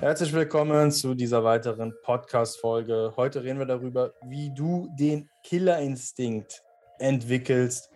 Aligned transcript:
Herzlich 0.00 0.32
willkommen 0.32 0.92
zu 0.92 1.12
dieser 1.16 1.42
weiteren 1.42 1.92
Podcast-Folge. 2.04 3.14
Heute 3.16 3.42
reden 3.42 3.58
wir 3.58 3.66
darüber, 3.66 4.14
wie 4.22 4.54
du 4.54 4.88
den 4.96 5.28
Killerinstinkt 5.42 6.62
entwickelst 7.00 7.90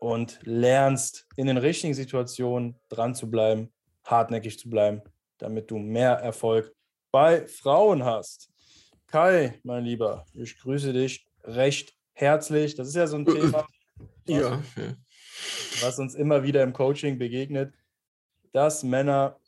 und 0.00 0.38
lernst, 0.44 1.26
in 1.36 1.46
den 1.46 1.58
richtigen 1.58 1.92
Situationen 1.92 2.80
dran 2.88 3.14
zu 3.14 3.30
bleiben, 3.30 3.70
hartnäckig 4.04 4.58
zu 4.58 4.70
bleiben, 4.70 5.02
damit 5.36 5.70
du 5.70 5.76
mehr 5.76 6.12
Erfolg 6.12 6.74
bei 7.12 7.46
Frauen 7.46 8.06
hast. 8.06 8.48
Kai, 9.06 9.60
mein 9.64 9.84
Lieber, 9.84 10.24
ich 10.32 10.58
grüße 10.58 10.94
dich 10.94 11.26
recht 11.44 11.94
herzlich. 12.14 12.74
Das 12.74 12.88
ist 12.88 12.96
ja 12.96 13.06
so 13.06 13.16
ein 13.16 13.26
Thema, 13.26 13.66
was, 13.98 14.34
ja. 14.34 14.62
was 15.82 15.98
uns 15.98 16.14
immer 16.14 16.42
wieder 16.42 16.62
im 16.62 16.72
Coaching 16.72 17.18
begegnet, 17.18 17.74
dass 18.52 18.82
Männer 18.82 19.38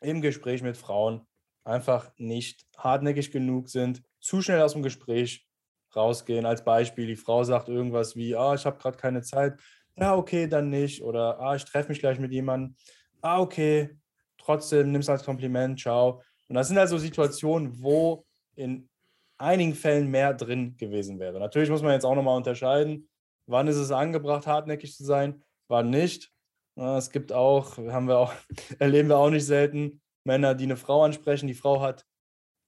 im 0.00 0.20
Gespräch 0.20 0.62
mit 0.62 0.76
Frauen 0.76 1.26
einfach 1.64 2.12
nicht 2.16 2.66
hartnäckig 2.76 3.30
genug 3.30 3.68
sind, 3.68 4.02
zu 4.20 4.40
schnell 4.40 4.62
aus 4.62 4.72
dem 4.72 4.82
Gespräch 4.82 5.46
rausgehen. 5.94 6.46
Als 6.46 6.64
Beispiel, 6.64 7.06
die 7.06 7.16
Frau 7.16 7.44
sagt 7.44 7.68
irgendwas 7.68 8.16
wie, 8.16 8.34
ah, 8.34 8.54
ich 8.54 8.64
habe 8.64 8.78
gerade 8.78 8.96
keine 8.96 9.22
Zeit. 9.22 9.60
Ja, 9.96 10.14
okay, 10.14 10.46
dann 10.46 10.70
nicht. 10.70 11.02
Oder, 11.02 11.38
ah, 11.40 11.56
ich 11.56 11.64
treffe 11.64 11.88
mich 11.88 12.00
gleich 12.00 12.18
mit 12.18 12.32
jemandem. 12.32 12.76
Ah, 13.20 13.40
okay, 13.40 13.96
trotzdem, 14.38 14.92
nimm 14.92 15.00
es 15.00 15.08
als 15.08 15.24
Kompliment, 15.24 15.80
ciao. 15.80 16.22
Und 16.48 16.54
das 16.54 16.68
sind 16.68 16.78
also 16.78 16.98
Situationen, 16.98 17.82
wo 17.82 18.24
in 18.54 18.88
einigen 19.36 19.74
Fällen 19.74 20.08
mehr 20.08 20.34
drin 20.34 20.76
gewesen 20.76 21.18
wäre. 21.18 21.38
Natürlich 21.38 21.70
muss 21.70 21.82
man 21.82 21.92
jetzt 21.92 22.04
auch 22.04 22.14
nochmal 22.14 22.36
unterscheiden, 22.36 23.08
wann 23.46 23.68
ist 23.68 23.76
es 23.76 23.90
angebracht, 23.90 24.46
hartnäckig 24.46 24.94
zu 24.94 25.04
sein, 25.04 25.42
wann 25.68 25.90
nicht. 25.90 26.32
Es 26.78 27.10
gibt 27.10 27.32
auch, 27.32 27.76
haben 27.76 28.06
wir 28.06 28.18
auch, 28.18 28.32
erleben 28.78 29.08
wir 29.08 29.18
auch 29.18 29.30
nicht 29.30 29.46
selten, 29.46 30.00
Männer, 30.24 30.54
die 30.54 30.64
eine 30.64 30.76
Frau 30.76 31.02
ansprechen. 31.02 31.48
Die 31.48 31.54
Frau 31.54 31.80
hat 31.80 32.04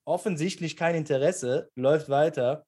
offensichtlich 0.04 0.76
kein 0.76 0.96
Interesse, 0.96 1.70
läuft 1.76 2.08
weiter 2.08 2.66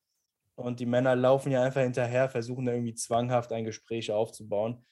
und 0.55 0.79
die 0.79 0.87
Männer 0.87 1.17
laufen 1.17 1.51
ja 1.51 1.63
einfach 1.63 1.81
hinterher, 1.81 2.29
versuchen 2.29 2.67
da 2.67 2.73
irgendwie 2.73 2.95
zwanghaft 2.95 3.53
ein 3.53 3.65
Gespräch 3.65 4.13
aufzubauen. 4.13 4.85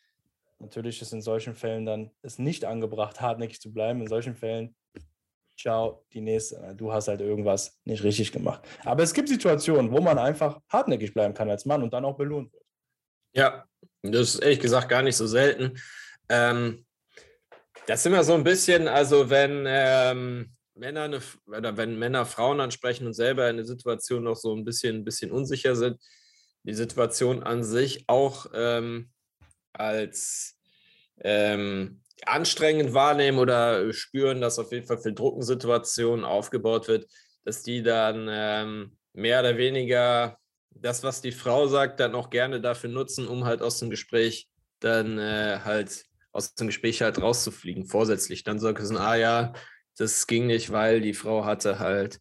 Natürlich 0.58 1.00
ist 1.00 1.12
in 1.12 1.22
solchen 1.22 1.54
Fällen 1.54 1.86
dann 1.86 2.10
es 2.22 2.38
nicht 2.38 2.64
angebracht, 2.64 3.20
hartnäckig 3.20 3.60
zu 3.60 3.72
bleiben. 3.72 4.00
In 4.00 4.08
solchen 4.08 4.34
Fällen, 4.34 4.74
ciao, 5.56 6.04
die 6.12 6.20
nächste. 6.20 6.74
Du 6.76 6.92
hast 6.92 7.08
halt 7.08 7.20
irgendwas 7.20 7.78
nicht 7.84 8.02
richtig 8.02 8.32
gemacht. 8.32 8.66
Aber 8.84 9.02
es 9.04 9.14
gibt 9.14 9.28
Situationen, 9.28 9.92
wo 9.92 10.00
man 10.00 10.18
einfach 10.18 10.60
hartnäckig 10.68 11.14
bleiben 11.14 11.34
kann 11.34 11.48
als 11.48 11.64
Mann 11.64 11.82
und 11.82 11.92
dann 11.92 12.04
auch 12.04 12.16
belohnt 12.16 12.52
wird. 12.52 12.64
Ja, 13.36 13.64
das 14.02 14.34
ist 14.34 14.40
ehrlich 14.40 14.60
gesagt 14.60 14.88
gar 14.88 15.02
nicht 15.02 15.16
so 15.16 15.26
selten. 15.26 15.78
Ähm, 16.30 16.86
das 17.86 18.00
ist 18.00 18.06
immer 18.06 18.24
so 18.24 18.34
ein 18.34 18.44
bisschen, 18.44 18.88
also 18.88 19.28
wenn 19.30 19.64
ähm, 19.66 20.52
Männer 20.74 21.02
eine, 21.02 21.20
oder 21.46 21.76
wenn 21.76 21.98
Männer 21.98 22.24
Frauen 22.24 22.60
ansprechen 22.60 23.06
und 23.06 23.14
selber 23.14 23.50
in 23.50 23.56
der 23.56 23.66
Situation 23.66 24.22
noch 24.22 24.36
so 24.36 24.54
ein 24.54 24.64
bisschen, 24.64 24.96
ein 24.96 25.04
bisschen 25.04 25.32
unsicher 25.32 25.74
sind, 25.74 26.00
die 26.62 26.74
Situation 26.74 27.42
an 27.42 27.64
sich 27.64 28.04
auch 28.06 28.46
ähm, 28.54 29.10
als 29.72 30.56
ähm, 31.22 32.02
anstrengend 32.26 32.94
wahrnehmen 32.94 33.38
oder 33.38 33.92
spüren, 33.92 34.40
dass 34.40 34.58
auf 34.58 34.72
jeden 34.72 34.86
Fall 34.86 34.98
für 34.98 35.12
Druckensituationen 35.12 36.24
aufgebaut 36.24 36.86
wird, 36.86 37.10
dass 37.44 37.62
die 37.62 37.82
dann 37.82 38.28
ähm, 38.30 38.96
mehr 39.14 39.40
oder 39.40 39.56
weniger 39.56 40.38
das, 40.70 41.02
was 41.02 41.20
die 41.20 41.32
Frau 41.32 41.66
sagt, 41.66 41.98
dann 41.98 42.14
auch 42.14 42.30
gerne 42.30 42.60
dafür 42.60 42.90
nutzen, 42.90 43.26
um 43.26 43.44
halt 43.44 43.62
aus 43.62 43.78
dem 43.78 43.90
Gespräch 43.90 44.48
dann 44.78 45.18
äh, 45.18 45.60
halt 45.64 46.04
aus 46.32 46.54
dem 46.54 46.68
Gespräch 46.68 47.02
halt 47.02 47.20
rauszufliegen, 47.20 47.86
vorsätzlich. 47.86 48.44
Dann 48.44 48.58
sagen 48.58 48.84
sie, 48.84 49.00
ah 49.00 49.16
ja, 49.16 49.52
das 49.96 50.26
ging 50.26 50.46
nicht, 50.46 50.70
weil 50.72 51.00
die 51.00 51.14
Frau 51.14 51.44
hatte 51.44 51.78
halt 51.78 52.20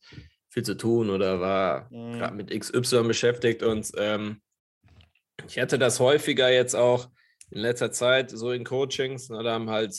viel 0.50 0.64
zu 0.64 0.76
tun 0.76 1.10
oder 1.10 1.40
war 1.40 1.88
mhm. 1.92 2.14
gerade 2.14 2.36
mit 2.36 2.52
XY 2.52 3.04
beschäftigt. 3.04 3.64
Und 3.64 3.92
ähm, 3.98 4.42
ich 5.48 5.60
hatte 5.60 5.80
das 5.80 6.00
häufiger 6.00 6.52
jetzt 6.52 6.76
auch 6.76 7.10
in 7.52 7.62
letzter 7.62 7.92
Zeit 7.92 8.32
so 8.32 8.52
in 8.52 8.64
Coachings. 8.64 9.30
Na, 9.30 9.44
da 9.44 9.54
haben 9.54 9.70
halt 9.70 9.96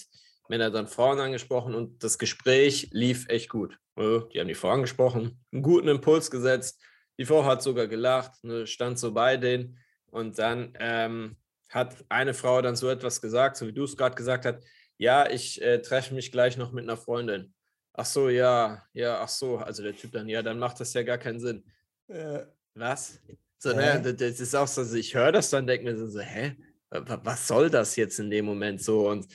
Männer 0.49 0.70
dann 0.70 0.88
Frauen 0.88 1.20
angesprochen 1.20 1.75
und 1.75 2.03
das 2.03 2.19
Gespräch 2.19 2.88
lief 2.93 3.28
echt 3.28 3.49
gut. 3.49 3.76
Die 3.99 4.41
haben 4.41 4.49
die 4.49 4.54
Frau 4.54 4.70
angesprochen, 4.70 5.44
einen 5.53 5.62
guten 5.62 5.88
Impuls 5.88 6.31
gesetzt. 6.31 6.82
Die 7.19 7.26
Frau 7.26 7.44
hat 7.44 7.62
sogar 7.62 7.87
gelacht, 7.87 8.32
ne, 8.43 8.66
stand 8.66 8.99
so 8.99 9.12
bei 9.12 9.37
denen. 9.37 9.78
Und 10.06 10.38
dann 10.38 10.72
ähm, 10.81 11.37
hat 11.70 11.97
eine 12.08 12.34
Frau 12.34 12.60
dann 12.60 12.76
so 12.76 12.91
etwas 12.91 13.20
gesagt, 13.20 13.56
so 13.56 13.66
wie 13.66 13.72
du 13.72 13.84
es 13.84 13.97
gerade 13.97 14.16
gesagt 14.16 14.44
hast, 14.44 14.58
ja, 14.98 15.31
ich 15.31 15.62
äh, 15.62 15.81
treffe 15.81 16.14
mich 16.14 16.31
gleich 16.31 16.56
noch 16.56 16.72
mit 16.72 16.84
einer 16.84 16.97
Freundin. 16.97 17.54
Ach 17.94 18.04
so, 18.04 18.28
ja, 18.28 18.82
ja, 18.92 19.20
ach 19.20 19.28
so, 19.28 19.58
also 19.58 19.82
der 19.82 19.97
Typ 19.97 20.12
dann, 20.12 20.28
ja, 20.28 20.42
dann 20.42 20.58
macht 20.58 20.78
das 20.81 20.92
ja 20.92 21.03
gar 21.03 21.19
keinen 21.19 21.41
Sinn. 21.41 21.64
Äh, 22.08 22.44
Was? 22.75 23.20
So, 23.58 23.72
ne, 23.72 24.00
das 24.14 24.41
ist 24.41 24.54
auch 24.54 24.66
so, 24.66 24.81
also 24.82 24.97
ich 24.97 25.14
höre 25.14 25.32
das 25.32 25.50
dann, 25.50 25.66
denke 25.66 25.84
mir 25.84 26.08
so, 26.08 26.20
hä, 26.20 26.56
was 26.91 27.47
soll 27.47 27.70
das 27.70 27.97
jetzt 27.97 28.19
in 28.19 28.31
dem 28.31 28.47
Moment 28.47 28.82
so? 28.82 29.08
Und 29.08 29.26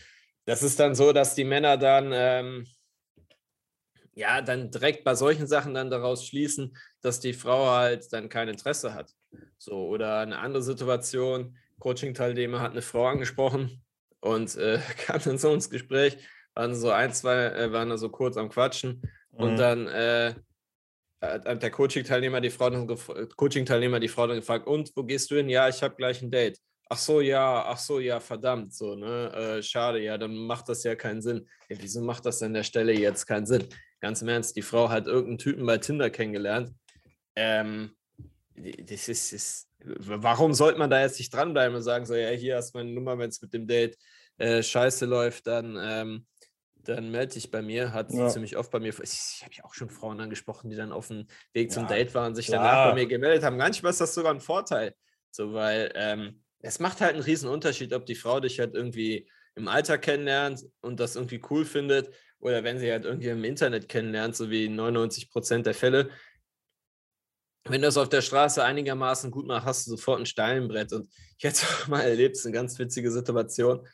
das 0.46 0.64
ist 0.64 0.80
dann 0.80 0.96
so, 0.96 1.14
dass 1.14 1.36
die 1.36 1.44
Männer 1.44 1.78
dann, 1.78 2.12
ähm, 2.14 2.68
ja, 4.14 4.42
dann 4.42 4.72
direkt 4.72 5.04
bei 5.04 5.16
solchen 5.16 5.48
Sachen 5.48 5.74
dann 5.74 5.90
daraus 5.90 6.26
schließen, 6.26 6.76
dass 7.02 7.20
die 7.20 7.34
Frau 7.34 7.70
halt 7.70 8.12
dann 8.14 8.30
kein 8.30 8.48
Interesse 8.48 8.94
hat. 8.94 9.12
So, 9.58 9.88
oder 9.88 10.20
eine 10.20 10.40
andere 10.40 10.64
Situation, 10.64 11.58
Coaching-Teilnehmer 11.80 12.60
hat 12.62 12.72
eine 12.72 12.82
Frau 12.82 13.08
angesprochen 13.08 13.84
und 14.20 14.56
äh, 14.56 14.80
kam 15.06 15.22
dann 15.24 15.38
so 15.38 15.54
ins 15.54 15.70
Gespräch, 15.70 16.18
waren 16.54 16.76
so 16.76 16.92
ein, 16.92 17.14
zwei, 17.14 17.46
äh, 17.46 17.72
waren 17.72 17.90
da 17.90 17.98
so 17.98 18.10
kurz 18.10 18.38
am 18.38 18.50
Quatschen 18.50 19.02
mhm. 19.32 19.40
und 19.40 19.58
dann 19.58 19.88
äh, 19.88 20.36
hat 21.22 21.64
der 21.64 21.72
Coaching-Teilnehmer 21.72 22.42
die 22.42 22.50
Frau 22.50 22.70
dann 22.70 22.88
Coaching-Teilnehmer 23.36 24.00
die 24.00 24.08
Frau 24.08 24.28
dann 24.28 24.38
gefragt, 24.38 24.68
und 24.68 24.92
wo 24.96 25.04
gehst 25.04 25.32
du 25.32 25.36
hin? 25.36 25.50
Ja, 25.50 25.68
ich 25.68 25.82
habe 25.82 25.96
gleich 25.96 26.22
ein 26.22 26.32
Date. 26.32 26.60
Ach 26.88 26.98
so, 26.98 27.20
ja, 27.20 27.66
ach 27.66 27.80
so, 27.80 28.00
ja, 28.00 28.20
verdammt, 28.20 28.74
so, 28.74 28.96
ne? 28.96 29.32
Äh, 29.34 29.64
schade, 29.64 30.00
ja, 30.02 30.20
dann 30.20 30.36
macht 30.36 30.70
das 30.70 30.84
ja 30.84 30.96
keinen 30.96 31.22
Sinn. 31.22 31.48
Ja, 31.68 31.78
wieso 31.80 32.02
macht 32.02 32.26
das 32.28 32.44
an 32.44 32.54
der 32.54 32.64
Stelle 32.64 32.94
jetzt 32.94 33.26
keinen 33.26 33.48
Sinn? 33.48 33.68
Ganz 34.02 34.22
im 34.22 34.28
Ernst, 34.28 34.56
die 34.56 34.62
Frau 34.62 34.90
hat 34.90 35.08
irgendeinen 35.08 35.40
Typen 35.40 35.66
bei 35.66 35.80
Tinder 35.80 36.12
kennengelernt. 36.12 36.72
Ähm, 37.36 37.96
das 38.56 39.10
ist, 39.10 39.34
ist, 39.34 39.68
warum 40.00 40.54
sollte 40.54 40.80
man 40.80 40.90
da 40.90 41.02
jetzt 41.02 41.20
nicht 41.20 41.34
dranbleiben 41.34 41.76
und 41.76 41.84
sagen, 41.84 42.06
so, 42.06 42.16
ja, 42.16 42.30
hier 42.30 42.58
hast 42.58 42.74
du 42.74 42.80
meine 42.80 42.92
Nummer, 42.92 43.18
wenn 43.18 43.30
es 43.30 43.42
mit 43.42 43.54
dem 43.54 43.68
Date 43.68 43.98
äh, 44.38 44.62
scheiße 44.62 45.06
läuft, 45.06 45.48
dann, 45.48 45.78
ähm, 45.82 46.26
dann 46.76 47.12
melde 47.12 47.34
dich 47.34 47.52
bei 47.52 47.62
mir. 47.62 47.94
Hat 47.94 48.12
ja. 48.12 48.28
ziemlich 48.30 48.58
oft 48.58 48.72
bei 48.72 48.80
mir, 48.80 48.94
ich 49.02 49.42
habe 49.44 49.54
ja 49.54 49.64
auch 49.64 49.74
schon 49.74 49.90
Frauen 49.90 50.20
angesprochen, 50.20 50.70
die 50.70 50.76
dann 50.76 50.92
auf 50.92 51.08
dem 51.08 51.28
Weg 51.54 51.72
zum 51.72 51.84
ja, 51.84 51.90
Date 51.90 52.14
waren, 52.14 52.36
sich 52.36 52.48
danach 52.48 52.90
bei 52.90 52.96
mir 52.96 53.08
gemeldet 53.08 53.44
haben. 53.44 53.58
Manchmal 53.58 53.92
ist 53.92 54.02
das 54.02 54.14
sogar 54.14 54.34
ein 54.34 54.42
Vorteil, 54.42 54.94
so, 55.32 55.54
weil 55.54 55.92
ähm, 55.96 56.44
es 56.60 56.80
macht 56.80 57.02
halt 57.02 57.14
einen 57.14 57.24
riesen 57.24 57.50
Unterschied, 57.50 57.94
ob 57.94 58.06
die 58.06 58.16
Frau 58.16 58.40
dich 58.40 58.60
halt 58.60 58.74
irgendwie 58.74 59.30
im 59.56 59.68
Alter 59.68 59.98
kennenlernt 59.98 60.66
und 60.82 61.00
das 61.00 61.16
irgendwie 61.16 61.42
cool 61.50 61.66
findet 61.66 62.10
oder 62.40 62.64
wenn 62.64 62.78
sie 62.78 62.92
halt 62.92 63.06
irgendwie 63.06 63.30
im 63.30 63.44
Internet 63.44 63.90
kennenlernt, 63.90 64.36
so 64.36 64.50
wie 64.52 64.70
99 64.70 65.32
Prozent 65.32 65.66
der 65.66 65.74
Fälle, 65.74 66.10
wenn 67.68 67.82
du 67.82 67.88
das 67.88 67.98
auf 67.98 68.10
der 68.10 68.22
Straße 68.22 68.64
einigermaßen 68.64 69.32
gut 69.32 69.48
machst, 69.48 69.66
hast 69.66 69.88
du 69.88 69.92
sofort 69.92 70.20
ein 70.20 70.26
Steinbrett. 70.26 70.94
Und 70.94 71.10
ich 71.38 71.44
hätte 71.44 71.66
auch 71.84 71.88
mal 71.88 72.02
erlebt, 72.02 72.38
eine 72.44 72.54
ganz 72.54 72.78
witzige 72.80 73.12
Situation. 73.12 73.86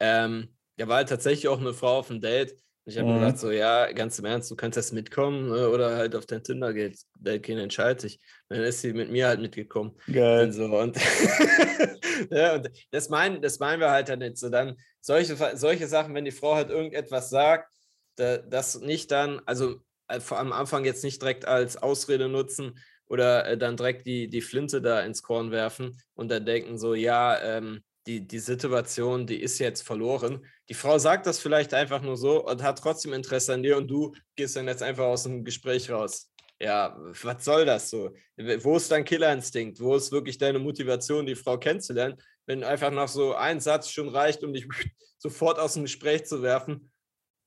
Ähm, 0.00 0.54
da 0.76 0.88
war 0.88 0.96
halt 0.96 1.08
tatsächlich 1.08 1.48
auch 1.48 1.60
eine 1.60 1.74
Frau 1.74 1.98
auf 1.98 2.08
dem 2.08 2.20
Date. 2.20 2.52
Und 2.52 2.92
ich 2.92 2.98
habe 2.98 3.08
mhm. 3.08 3.14
mir 3.14 3.20
gedacht, 3.20 3.38
so, 3.38 3.50
ja, 3.50 3.92
ganz 3.92 4.18
im 4.18 4.24
Ernst, 4.24 4.50
du 4.50 4.56
kannst 4.56 4.76
jetzt 4.76 4.92
mitkommen 4.92 5.50
ne, 5.50 5.68
oder 5.68 5.96
halt 5.96 6.16
auf 6.16 6.24
dein 6.24 6.42
Tinder 6.42 6.72
geht. 6.72 6.98
Date 7.18 7.42
gehen, 7.42 7.58
entscheide 7.58 8.06
ich. 8.06 8.18
dann 8.48 8.62
ist 8.62 8.80
sie 8.80 8.94
mit 8.94 9.10
mir 9.10 9.28
halt 9.28 9.40
mitgekommen. 9.40 9.94
Geil. 10.10 10.46
Und, 10.46 10.52
so. 10.52 10.64
und, 10.64 10.96
ja, 12.30 12.54
und 12.54 12.70
das, 12.90 13.10
meinen, 13.10 13.42
das 13.42 13.58
meinen 13.58 13.80
wir 13.80 13.90
halt 13.90 14.08
dann 14.08 14.20
nicht. 14.20 14.38
So 14.38 14.48
dann 14.48 14.76
solche, 15.00 15.36
solche 15.56 15.86
Sachen, 15.86 16.14
wenn 16.14 16.24
die 16.24 16.30
Frau 16.30 16.54
halt 16.54 16.70
irgendetwas 16.70 17.28
sagt, 17.28 17.70
da, 18.16 18.38
das 18.38 18.80
nicht 18.80 19.10
dann, 19.10 19.42
also 19.44 19.82
äh, 20.08 20.20
vor 20.20 20.38
am 20.38 20.52
Anfang 20.52 20.84
jetzt 20.84 21.04
nicht 21.04 21.20
direkt 21.20 21.46
als 21.46 21.76
Ausrede 21.76 22.28
nutzen, 22.28 22.78
oder 23.08 23.46
äh, 23.46 23.58
dann 23.58 23.76
direkt 23.76 24.06
die, 24.06 24.28
die 24.28 24.40
Flinte 24.40 24.80
da 24.80 25.00
ins 25.00 25.22
Korn 25.22 25.50
werfen 25.50 26.00
und 26.14 26.30
dann 26.30 26.44
denken 26.44 26.78
so, 26.78 26.94
ja, 26.94 27.40
ähm, 27.40 27.82
die, 28.06 28.26
die 28.26 28.38
Situation, 28.38 29.26
die 29.26 29.40
ist 29.40 29.58
jetzt 29.58 29.82
verloren. 29.82 30.44
Die 30.68 30.74
Frau 30.74 30.98
sagt 30.98 31.26
das 31.26 31.38
vielleicht 31.38 31.74
einfach 31.74 32.00
nur 32.00 32.16
so 32.16 32.44
und 32.46 32.62
hat 32.62 32.78
trotzdem 32.78 33.12
Interesse 33.12 33.52
an 33.52 33.62
dir 33.62 33.76
und 33.76 33.88
du 33.88 34.14
gehst 34.34 34.56
dann 34.56 34.66
jetzt 34.66 34.82
einfach 34.82 35.04
aus 35.04 35.24
dem 35.24 35.44
Gespräch 35.44 35.90
raus. 35.90 36.30
Ja, 36.60 36.96
was 37.22 37.44
soll 37.44 37.66
das 37.66 37.90
so? 37.90 38.10
Wo 38.36 38.76
ist 38.76 38.90
dein 38.90 39.04
Killerinstinkt? 39.04 39.78
Wo 39.78 39.94
ist 39.94 40.10
wirklich 40.10 40.38
deine 40.38 40.58
Motivation, 40.58 41.26
die 41.26 41.36
Frau 41.36 41.58
kennenzulernen? 41.58 42.16
Wenn 42.46 42.64
einfach 42.64 42.90
noch 42.90 43.08
so 43.08 43.34
ein 43.34 43.60
Satz 43.60 43.90
schon 43.90 44.08
reicht, 44.08 44.42
um 44.42 44.52
dich 44.52 44.66
sofort 45.18 45.58
aus 45.58 45.74
dem 45.74 45.82
Gespräch 45.82 46.24
zu 46.24 46.42
werfen, 46.42 46.90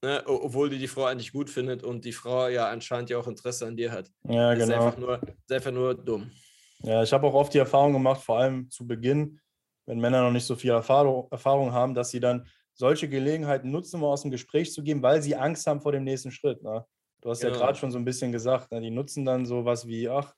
Ne, 0.03 0.24
obwohl 0.25 0.69
die 0.71 0.80
die 0.80 0.88
Frau 0.88 1.06
eigentlich 1.06 1.31
gut 1.31 1.50
findet 1.50 1.83
und 1.83 2.06
die 2.06 2.12
Frau 2.12 2.48
ja 2.48 2.69
anscheinend 2.69 3.12
ja 3.12 3.19
auch 3.19 3.27
Interesse 3.27 3.68
an 3.68 3.77
dir 3.77 3.92
hat. 3.92 4.09
Ja, 4.24 4.56
das 4.56 4.65
genau. 4.65 4.80
Ist 4.80 4.86
einfach 4.86 4.98
nur, 4.98 5.21
ist 5.21 5.51
einfach 5.51 5.71
nur 5.71 5.94
dumm. 5.94 6.31
Ja, 6.80 7.03
ich 7.03 7.13
habe 7.13 7.27
auch 7.27 7.36
oft 7.36 7.53
die 7.53 7.59
Erfahrung 7.59 7.94
gemacht, 7.94 8.21
vor 8.21 8.39
allem 8.39 8.68
zu 8.71 8.88
Beginn, 8.88 9.39
wenn 9.86 10.00
Männer 10.00 10.24
noch 10.24 10.31
nicht 10.31 10.45
so 10.45 10.56
viel 10.56 10.71
Erfahrung, 10.71 11.27
Erfahrung 11.30 11.71
haben, 11.71 11.94
dass 11.94 12.09
sie 12.09 12.19
dann 12.19 12.48
solche 12.74 13.07
Gelegenheiten 13.07 13.69
nutzen, 13.69 13.98
um 13.98 14.06
aus 14.06 14.24
dem 14.24 14.31
Gespräch 14.31 14.74
zu 14.74 14.81
gehen, 14.81 15.03
weil 15.03 15.21
sie 15.21 15.36
Angst 15.36 15.68
haben 15.68 15.81
vor 15.81 15.92
dem 15.92 16.03
nächsten 16.03 16.31
Schritt. 16.31 16.63
Ne? 16.63 16.83
Du 17.21 17.30
hast 17.30 17.42
genau. 17.42 17.53
ja 17.53 17.59
gerade 17.59 17.77
schon 17.77 17.92
so 17.92 18.00
ein 18.00 18.06
bisschen 18.06 18.31
gesagt, 18.31 18.71
ne, 18.71 18.81
die 18.81 18.89
nutzen 18.89 19.24
dann 19.24 19.45
sowas 19.45 19.86
wie, 19.86 20.09
ach, 20.09 20.33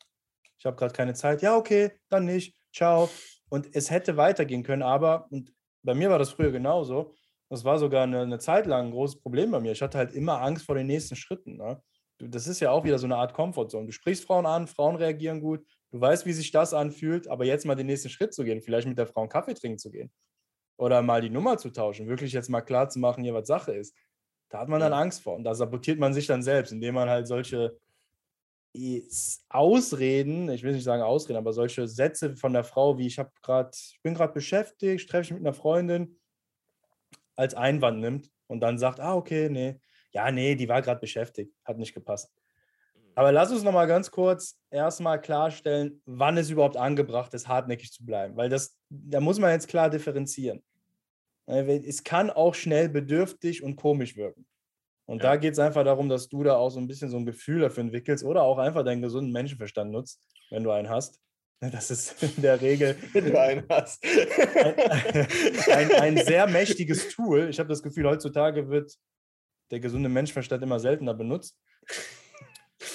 ich 0.58 0.66
habe 0.66 0.76
gerade 0.76 0.94
keine 0.94 1.14
Zeit. 1.14 1.42
Ja, 1.42 1.56
okay, 1.56 1.92
dann 2.10 2.26
nicht. 2.26 2.56
Ciao. 2.74 3.10
Und 3.50 3.74
es 3.74 3.90
hätte 3.90 4.18
weitergehen 4.18 4.64
können, 4.64 4.82
aber, 4.82 5.28
und 5.32 5.54
bei 5.84 5.94
mir 5.94 6.10
war 6.10 6.20
das 6.20 6.32
früher 6.32 6.52
genauso, 6.52 7.16
das 7.50 7.64
war 7.64 7.78
sogar 7.78 8.04
eine, 8.04 8.22
eine 8.22 8.40
Zeit 8.40 8.66
lang 8.66 8.88
ein 8.88 8.92
großes 8.92 9.20
Problem 9.20 9.52
bei 9.52 9.60
mir. 9.60 9.72
Ich 9.72 9.82
hatte 9.82 9.98
halt 9.98 10.14
immer 10.14 10.42
Angst 10.42 10.66
vor 10.66 10.76
den 10.76 10.88
nächsten 10.88 11.16
Schritten. 11.16 11.58
Ne? 11.58 11.82
Das 12.20 12.48
ist 12.48 12.60
ja 12.60 12.72
auch 12.72 12.84
wieder 12.84 13.00
so 13.00 13.06
eine 13.06 13.18
Art 13.18 13.34
Komfortzone. 13.34 13.86
Du 13.86 13.92
sprichst 13.92 14.26
Frauen 14.26 14.46
an, 14.46 14.68
Frauen 14.68 14.96
reagieren 14.96 15.42
gut, 15.42 15.66
du 15.92 16.00
weißt, 16.00 16.26
wie 16.26 16.34
sich 16.34 16.52
das 16.52 16.74
anfühlt, 16.74 17.28
aber 17.28 17.46
jetzt 17.46 17.66
mal 17.66 17.76
den 17.76 17.88
nächsten 17.88 18.10
Schritt 18.10 18.34
zu 18.34 18.44
gehen, 18.44 18.62
vielleicht 18.62 18.88
mit 18.88 18.98
der 18.98 19.08
Frau 19.08 19.22
einen 19.22 19.30
Kaffee 19.30 19.54
trinken 19.54 19.78
zu 19.78 19.92
gehen 19.92 20.12
oder 20.78 21.02
mal 21.02 21.22
die 21.22 21.30
Nummer 21.30 21.58
zu 21.58 21.70
tauschen, 21.70 22.08
wirklich 22.08 22.34
jetzt 22.34 22.50
mal 22.50 22.62
klar 22.62 22.90
zu 22.90 23.00
machen, 23.00 23.24
hier 23.24 23.34
was 23.34 23.48
Sache 23.48 23.74
ist. 23.74 23.96
Da 24.50 24.60
hat 24.60 24.70
man 24.70 24.80
dann 24.80 24.94
Angst 24.94 25.22
vor 25.22 25.36
und 25.36 25.44
da 25.44 25.56
sabotiert 25.56 26.00
man 26.00 26.14
sich 26.14 26.28
dann 26.28 26.44
selbst, 26.44 26.72
indem 26.72 26.96
man 26.96 27.10
halt 27.10 27.28
solche 27.28 27.78
Ausreden, 29.50 30.50
ich 30.50 30.64
will 30.64 30.74
nicht 30.74 30.84
sagen 30.84 31.04
Ausreden, 31.04 31.38
aber 31.38 31.54
solche 31.54 31.88
Sätze 31.88 32.36
von 32.36 32.54
der 32.54 32.64
Frau, 32.64 32.98
wie 32.98 33.06
ich 33.06 33.20
habe 33.20 33.32
gerade, 33.44 33.70
ich 33.74 34.00
bin 34.02 34.16
gerade 34.16 34.34
beschäftigt, 34.34 35.10
treffe 35.10 35.24
ich 35.24 35.32
mit 35.32 35.42
einer 35.42 35.54
Freundin, 35.54 36.18
als 37.36 37.54
Einwand 37.54 38.00
nimmt 38.00 38.30
und 38.48 38.60
dann 38.60 38.78
sagt, 38.78 39.00
ah, 39.00 39.16
okay, 39.16 39.50
nee, 39.50 39.80
ja, 40.12 40.32
nee, 40.32 40.56
die 40.56 40.70
war 40.70 40.82
gerade 40.82 41.00
beschäftigt, 41.00 41.54
hat 41.66 41.78
nicht 41.78 41.94
gepasst. 41.94 42.32
Aber 43.16 43.32
lass 43.32 43.52
uns 43.52 43.64
noch 43.64 43.72
mal 43.72 43.86
ganz 43.86 44.10
kurz 44.10 44.60
erstmal 44.72 45.22
klarstellen, 45.22 46.02
wann 46.06 46.38
es 46.38 46.50
überhaupt 46.50 46.78
angebracht 46.78 47.34
ist, 47.34 47.48
hartnäckig 47.48 47.92
zu 47.92 48.06
bleiben, 48.06 48.36
weil 48.36 48.50
das, 48.50 48.78
da 48.90 49.20
muss 49.20 49.40
man 49.40 49.52
jetzt 49.52 49.68
klar 49.68 49.90
differenzieren. 49.90 50.64
Es 51.46 52.04
kann 52.04 52.30
auch 52.30 52.56
schnell 52.56 52.90
bedürftig 52.90 53.64
und 53.64 53.76
komisch 53.76 54.16
wirken. 54.16 54.48
Und 55.06 55.22
ja. 55.22 55.32
da 55.32 55.36
geht 55.36 55.54
es 55.54 55.60
einfach 55.60 55.84
darum, 55.84 56.10
dass 56.10 56.30
du 56.30 56.44
da 56.44 56.56
auch 56.56 56.70
so 56.70 56.80
ein 56.80 56.88
bisschen 56.88 57.10
so 57.10 57.18
ein 57.18 57.26
Gefühl 57.26 57.60
dafür 57.62 57.84
entwickelst 57.84 58.24
oder 58.24 58.44
auch 58.44 58.58
einfach 58.58 58.86
deinen 58.86 59.02
gesunden 59.02 59.34
Menschenverstand 59.34 59.92
nutzt, 59.92 60.22
wenn 60.50 60.64
du 60.64 60.72
einen 60.72 60.90
hast. 60.90 61.20
Das 61.72 61.92
ist 61.92 62.22
in 62.38 62.42
der 62.42 62.60
Regel 62.62 62.98
ein, 63.14 63.64
ein, 65.72 65.92
ein 65.92 66.18
sehr 66.18 66.48
mächtiges 66.48 67.10
Tool. 67.10 67.50
Ich 67.50 67.60
habe 67.60 67.70
das 67.70 67.84
Gefühl, 67.84 68.08
heutzutage 68.08 68.70
wird 68.70 68.98
der 69.72 69.80
gesunde 69.80 70.10
Menschenverstand 70.10 70.62
immer 70.64 70.80
seltener 70.80 71.14
benutzt. 71.14 71.58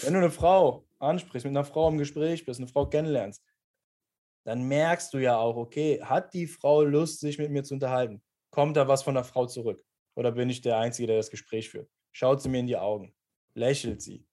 Wenn 0.02 0.12
du 0.12 0.18
eine 0.18 0.30
Frau 0.30 0.86
ansprichst, 0.98 1.46
mit 1.46 1.52
einer 1.52 1.64
Frau 1.64 1.88
im 1.88 1.96
Gespräch 1.98 2.44
bist, 2.44 2.60
eine 2.60 2.68
Frau 2.68 2.86
kennenlernst, 2.86 3.42
dann 4.44 4.64
merkst 4.64 5.12
du 5.14 5.18
ja 5.18 5.38
auch, 5.38 5.56
okay, 5.56 6.00
hat 6.02 6.34
die 6.34 6.46
Frau 6.46 6.82
Lust, 6.82 7.20
sich 7.20 7.38
mit 7.38 7.50
mir 7.50 7.64
zu 7.64 7.74
unterhalten? 7.74 8.22
Kommt 8.50 8.76
da 8.76 8.86
was 8.86 9.02
von 9.02 9.14
der 9.14 9.24
Frau 9.24 9.46
zurück? 9.46 9.82
Oder 10.14 10.32
bin 10.32 10.50
ich 10.50 10.60
der 10.60 10.78
Einzige, 10.78 11.06
der 11.06 11.16
das 11.16 11.30
Gespräch 11.30 11.70
führt? 11.70 11.88
Schaut 12.12 12.42
sie 12.42 12.48
mir 12.48 12.60
in 12.60 12.66
die 12.66 12.76
Augen? 12.76 13.14
Lächelt 13.54 14.02
sie? 14.02 14.27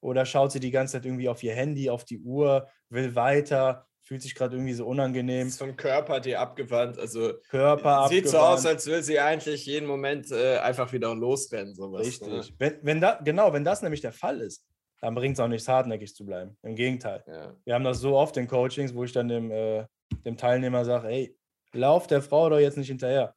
Oder 0.00 0.24
schaut 0.24 0.52
sie 0.52 0.60
die 0.60 0.70
ganze 0.70 0.92
Zeit 0.92 1.06
irgendwie 1.06 1.28
auf 1.28 1.42
ihr 1.42 1.54
Handy, 1.54 1.90
auf 1.90 2.04
die 2.04 2.20
Uhr, 2.20 2.68
will 2.88 3.14
weiter, 3.14 3.86
fühlt 4.02 4.22
sich 4.22 4.34
gerade 4.34 4.56
irgendwie 4.56 4.72
so 4.72 4.86
unangenehm. 4.86 5.48
Ist 5.48 5.58
vom 5.58 5.76
Körper 5.76 6.20
die 6.20 6.36
abgewandt, 6.36 6.98
also 6.98 7.34
Körper 7.50 8.08
sieht 8.08 8.24
abgewandt. 8.24 8.28
so 8.28 8.38
aus, 8.38 8.66
als 8.66 8.86
will 8.86 9.02
sie 9.02 9.20
eigentlich 9.20 9.66
jeden 9.66 9.86
Moment 9.86 10.30
äh, 10.30 10.58
einfach 10.58 10.92
wieder 10.92 11.14
losrennen. 11.14 11.74
Sowas, 11.74 12.06
Richtig. 12.06 12.28
Ne? 12.28 12.42
Wenn, 12.58 12.78
wenn 12.82 13.00
da, 13.00 13.20
genau, 13.22 13.52
wenn 13.52 13.64
das 13.64 13.82
nämlich 13.82 14.00
der 14.00 14.12
Fall 14.12 14.40
ist, 14.40 14.64
dann 15.00 15.14
bringt 15.14 15.34
es 15.34 15.40
auch 15.40 15.48
nichts, 15.48 15.68
hartnäckig 15.68 16.14
zu 16.14 16.24
bleiben. 16.24 16.56
Im 16.62 16.74
Gegenteil. 16.74 17.22
Ja. 17.26 17.54
Wir 17.64 17.74
haben 17.74 17.84
das 17.84 18.00
so 18.00 18.16
oft 18.16 18.36
in 18.36 18.46
Coachings, 18.46 18.94
wo 18.94 19.04
ich 19.04 19.12
dann 19.12 19.28
dem, 19.28 19.50
äh, 19.50 19.84
dem 20.24 20.36
Teilnehmer 20.36 20.84
sage, 20.84 21.08
hey, 21.08 21.36
lauf 21.72 22.06
der 22.06 22.22
Frau 22.22 22.48
doch 22.48 22.58
jetzt 22.58 22.78
nicht 22.78 22.88
hinterher. 22.88 23.34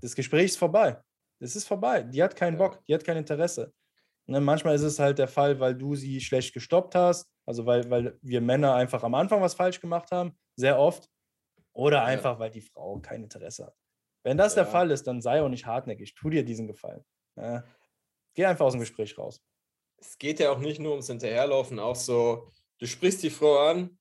Das 0.00 0.14
Gespräch 0.14 0.46
ist 0.46 0.58
vorbei. 0.58 0.98
Es 1.40 1.54
ist 1.56 1.68
vorbei. 1.68 2.02
Die 2.02 2.22
hat 2.22 2.34
keinen 2.34 2.56
Bock, 2.56 2.82
die 2.86 2.94
hat 2.94 3.04
kein 3.04 3.18
Interesse. 3.18 3.72
Ne, 4.28 4.40
manchmal 4.40 4.74
ist 4.74 4.82
es 4.82 4.98
halt 4.98 5.18
der 5.18 5.28
Fall, 5.28 5.60
weil 5.60 5.74
du 5.74 5.94
sie 5.94 6.20
schlecht 6.20 6.52
gestoppt 6.52 6.96
hast, 6.96 7.30
also 7.46 7.64
weil, 7.64 7.88
weil 7.90 8.18
wir 8.22 8.40
Männer 8.40 8.74
einfach 8.74 9.04
am 9.04 9.14
Anfang 9.14 9.40
was 9.40 9.54
falsch 9.54 9.80
gemacht 9.80 10.10
haben, 10.10 10.36
sehr 10.56 10.78
oft. 10.78 11.08
Oder 11.72 12.04
einfach, 12.04 12.38
weil 12.38 12.50
die 12.50 12.62
Frau 12.62 12.98
kein 13.00 13.22
Interesse 13.22 13.66
hat. 13.66 13.76
Wenn 14.24 14.36
das 14.36 14.56
ja. 14.56 14.62
der 14.62 14.72
Fall 14.72 14.90
ist, 14.90 15.06
dann 15.06 15.20
sei 15.20 15.42
auch 15.42 15.48
nicht 15.48 15.66
hartnäckig. 15.66 16.14
Tu 16.14 16.30
dir 16.30 16.42
diesen 16.42 16.66
Gefallen. 16.66 17.04
Ja. 17.36 17.62
Geh 18.34 18.46
einfach 18.46 18.64
aus 18.64 18.72
dem 18.72 18.80
Gespräch 18.80 19.16
raus. 19.16 19.40
Es 19.98 20.18
geht 20.18 20.40
ja 20.40 20.50
auch 20.50 20.58
nicht 20.58 20.80
nur 20.80 20.92
ums 20.92 21.06
Hinterherlaufen, 21.06 21.78
auch 21.78 21.96
so, 21.96 22.50
du 22.78 22.86
sprichst 22.86 23.22
die 23.22 23.30
Frau 23.30 23.58
an, 23.58 23.98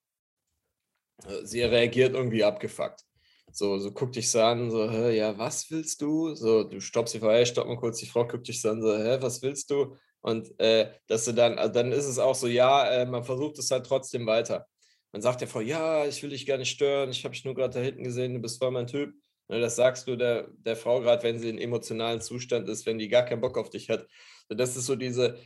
sie 1.43 1.61
reagiert 1.61 2.15
irgendwie 2.15 2.43
abgefuckt. 2.43 3.03
So, 3.51 3.77
so 3.77 3.91
guckt 3.91 4.15
dich 4.15 4.29
so 4.29 4.41
an, 4.41 4.69
so, 4.71 4.89
hä, 4.89 5.15
ja, 5.15 5.37
was 5.37 5.69
willst 5.71 6.01
du? 6.01 6.33
So, 6.35 6.63
du 6.63 6.81
stoppst 6.81 7.13
sie 7.13 7.19
vor, 7.19 7.31
hey, 7.31 7.45
stopp 7.45 7.67
mal 7.67 7.77
kurz, 7.77 7.99
die 7.99 8.05
Frau 8.05 8.27
guckt 8.27 8.47
dich 8.47 8.59
so 8.59 8.69
an, 8.71 8.81
so, 8.81 8.97
hä, 8.97 9.17
was 9.21 9.41
willst 9.41 9.69
du? 9.69 9.95
Und 10.25 10.59
äh, 10.59 10.91
dass 11.05 11.25
du 11.25 11.33
dann, 11.33 11.59
also 11.59 11.71
dann 11.71 11.91
ist 11.91 12.07
es 12.07 12.17
auch 12.17 12.33
so, 12.33 12.47
ja, 12.47 12.89
äh, 12.89 13.05
man 13.05 13.23
versucht 13.23 13.59
es 13.59 13.69
halt 13.69 13.85
trotzdem 13.85 14.25
weiter. 14.25 14.65
Man 15.11 15.21
sagt 15.21 15.41
der 15.41 15.47
Frau, 15.47 15.59
ja, 15.59 16.03
ich 16.07 16.23
will 16.23 16.31
dich 16.31 16.47
gar 16.47 16.57
nicht 16.57 16.71
stören, 16.71 17.11
ich 17.11 17.23
habe 17.23 17.35
dich 17.35 17.45
nur 17.45 17.53
gerade 17.53 17.75
da 17.75 17.79
hinten 17.79 18.03
gesehen, 18.03 18.33
du 18.33 18.39
bist 18.39 18.57
voll 18.57 18.71
mein 18.71 18.87
Typ. 18.87 19.13
Und 19.45 19.57
ne, 19.57 19.61
das 19.61 19.75
sagst 19.75 20.07
du 20.07 20.15
der, 20.15 20.47
der 20.57 20.75
Frau 20.75 20.99
gerade, 21.01 21.21
wenn 21.21 21.37
sie 21.37 21.49
in 21.49 21.59
emotionalen 21.59 22.21
Zustand 22.21 22.67
ist, 22.69 22.87
wenn 22.87 22.97
die 22.97 23.07
gar 23.07 23.21
keinen 23.21 23.39
Bock 23.39 23.55
auf 23.55 23.69
dich 23.69 23.87
hat. 23.91 24.07
Das 24.49 24.75
ist 24.75 24.87
so 24.87 24.95
diese, 24.95 25.37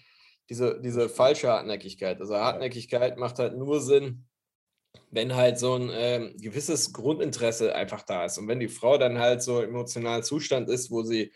diese, 0.50 0.80
diese 0.80 1.10
falsche 1.10 1.50
Hartnäckigkeit. 1.50 2.22
Also 2.22 2.38
Hartnäckigkeit 2.38 3.18
macht 3.18 3.38
halt 3.40 3.58
nur 3.58 3.82
Sinn, 3.82 4.30
wenn 5.12 5.36
halt 5.36 5.60
so 5.60 5.76
ein 5.76 5.90
äh, 5.90 6.34
gewisses 6.38 6.94
Grundinteresse 6.94 7.76
einfach 7.76 8.04
da 8.04 8.24
ist. 8.24 8.38
Und 8.38 8.48
wenn 8.48 8.62
die 8.62 8.70
Frau 8.70 8.98
dann 8.98 9.20
halt 9.20 9.44
so 9.44 9.62
im 9.62 9.72
emotionalen 9.72 10.24
Zustand 10.24 10.70
ist, 10.70 10.90
wo 10.90 11.04
sie 11.04 11.34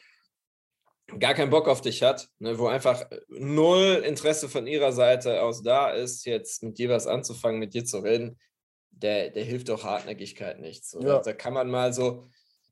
gar 1.20 1.34
keinen 1.34 1.50
Bock 1.50 1.68
auf 1.68 1.82
dich 1.82 2.04
hat, 2.04 2.30
ne, 2.40 2.58
wo 2.58 2.68
einfach 2.68 3.06
null 3.30 4.04
Interesse 4.06 4.50
von 4.50 4.68
ihrer 4.68 4.92
Seite 4.92 5.42
aus 5.42 5.64
da 5.64 5.90
ist, 5.90 6.26
jetzt 6.26 6.64
mit 6.64 6.78
dir 6.78 6.90
was 6.90 7.08
anzufangen, 7.08 7.60
mit 7.60 7.74
dir 7.74 7.86
zu 7.86 8.00
reden, 8.00 8.40
der, 8.92 9.30
der 9.30 9.44
hilft 9.44 9.70
auch 9.70 9.84
Hartnäckigkeit 9.84 10.60
nichts. 10.60 10.98
Ja. 11.00 11.20
Da 11.20 11.34
kann 11.34 11.54
man 11.54 11.70
mal 11.70 11.94
so, 11.94 12.26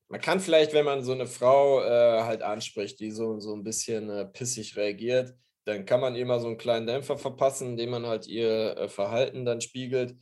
man 0.07 0.21
kann 0.21 0.39
vielleicht, 0.39 0.73
wenn 0.73 0.85
man 0.85 1.03
so 1.03 1.13
eine 1.13 1.27
Frau 1.27 1.81
äh, 1.81 2.23
halt 2.23 2.41
anspricht, 2.41 2.99
die 2.99 3.11
so, 3.11 3.39
so 3.39 3.55
ein 3.55 3.63
bisschen 3.63 4.09
äh, 4.09 4.25
pissig 4.25 4.75
reagiert, 4.75 5.33
dann 5.65 5.85
kann 5.85 6.01
man 6.01 6.15
ihr 6.15 6.25
mal 6.25 6.39
so 6.39 6.47
einen 6.47 6.57
kleinen 6.57 6.87
Dämpfer 6.87 7.17
verpassen, 7.17 7.71
indem 7.71 7.91
man 7.91 8.05
halt 8.05 8.27
ihr 8.27 8.77
äh, 8.77 8.87
Verhalten 8.89 9.45
dann 9.45 9.61
spiegelt 9.61 10.15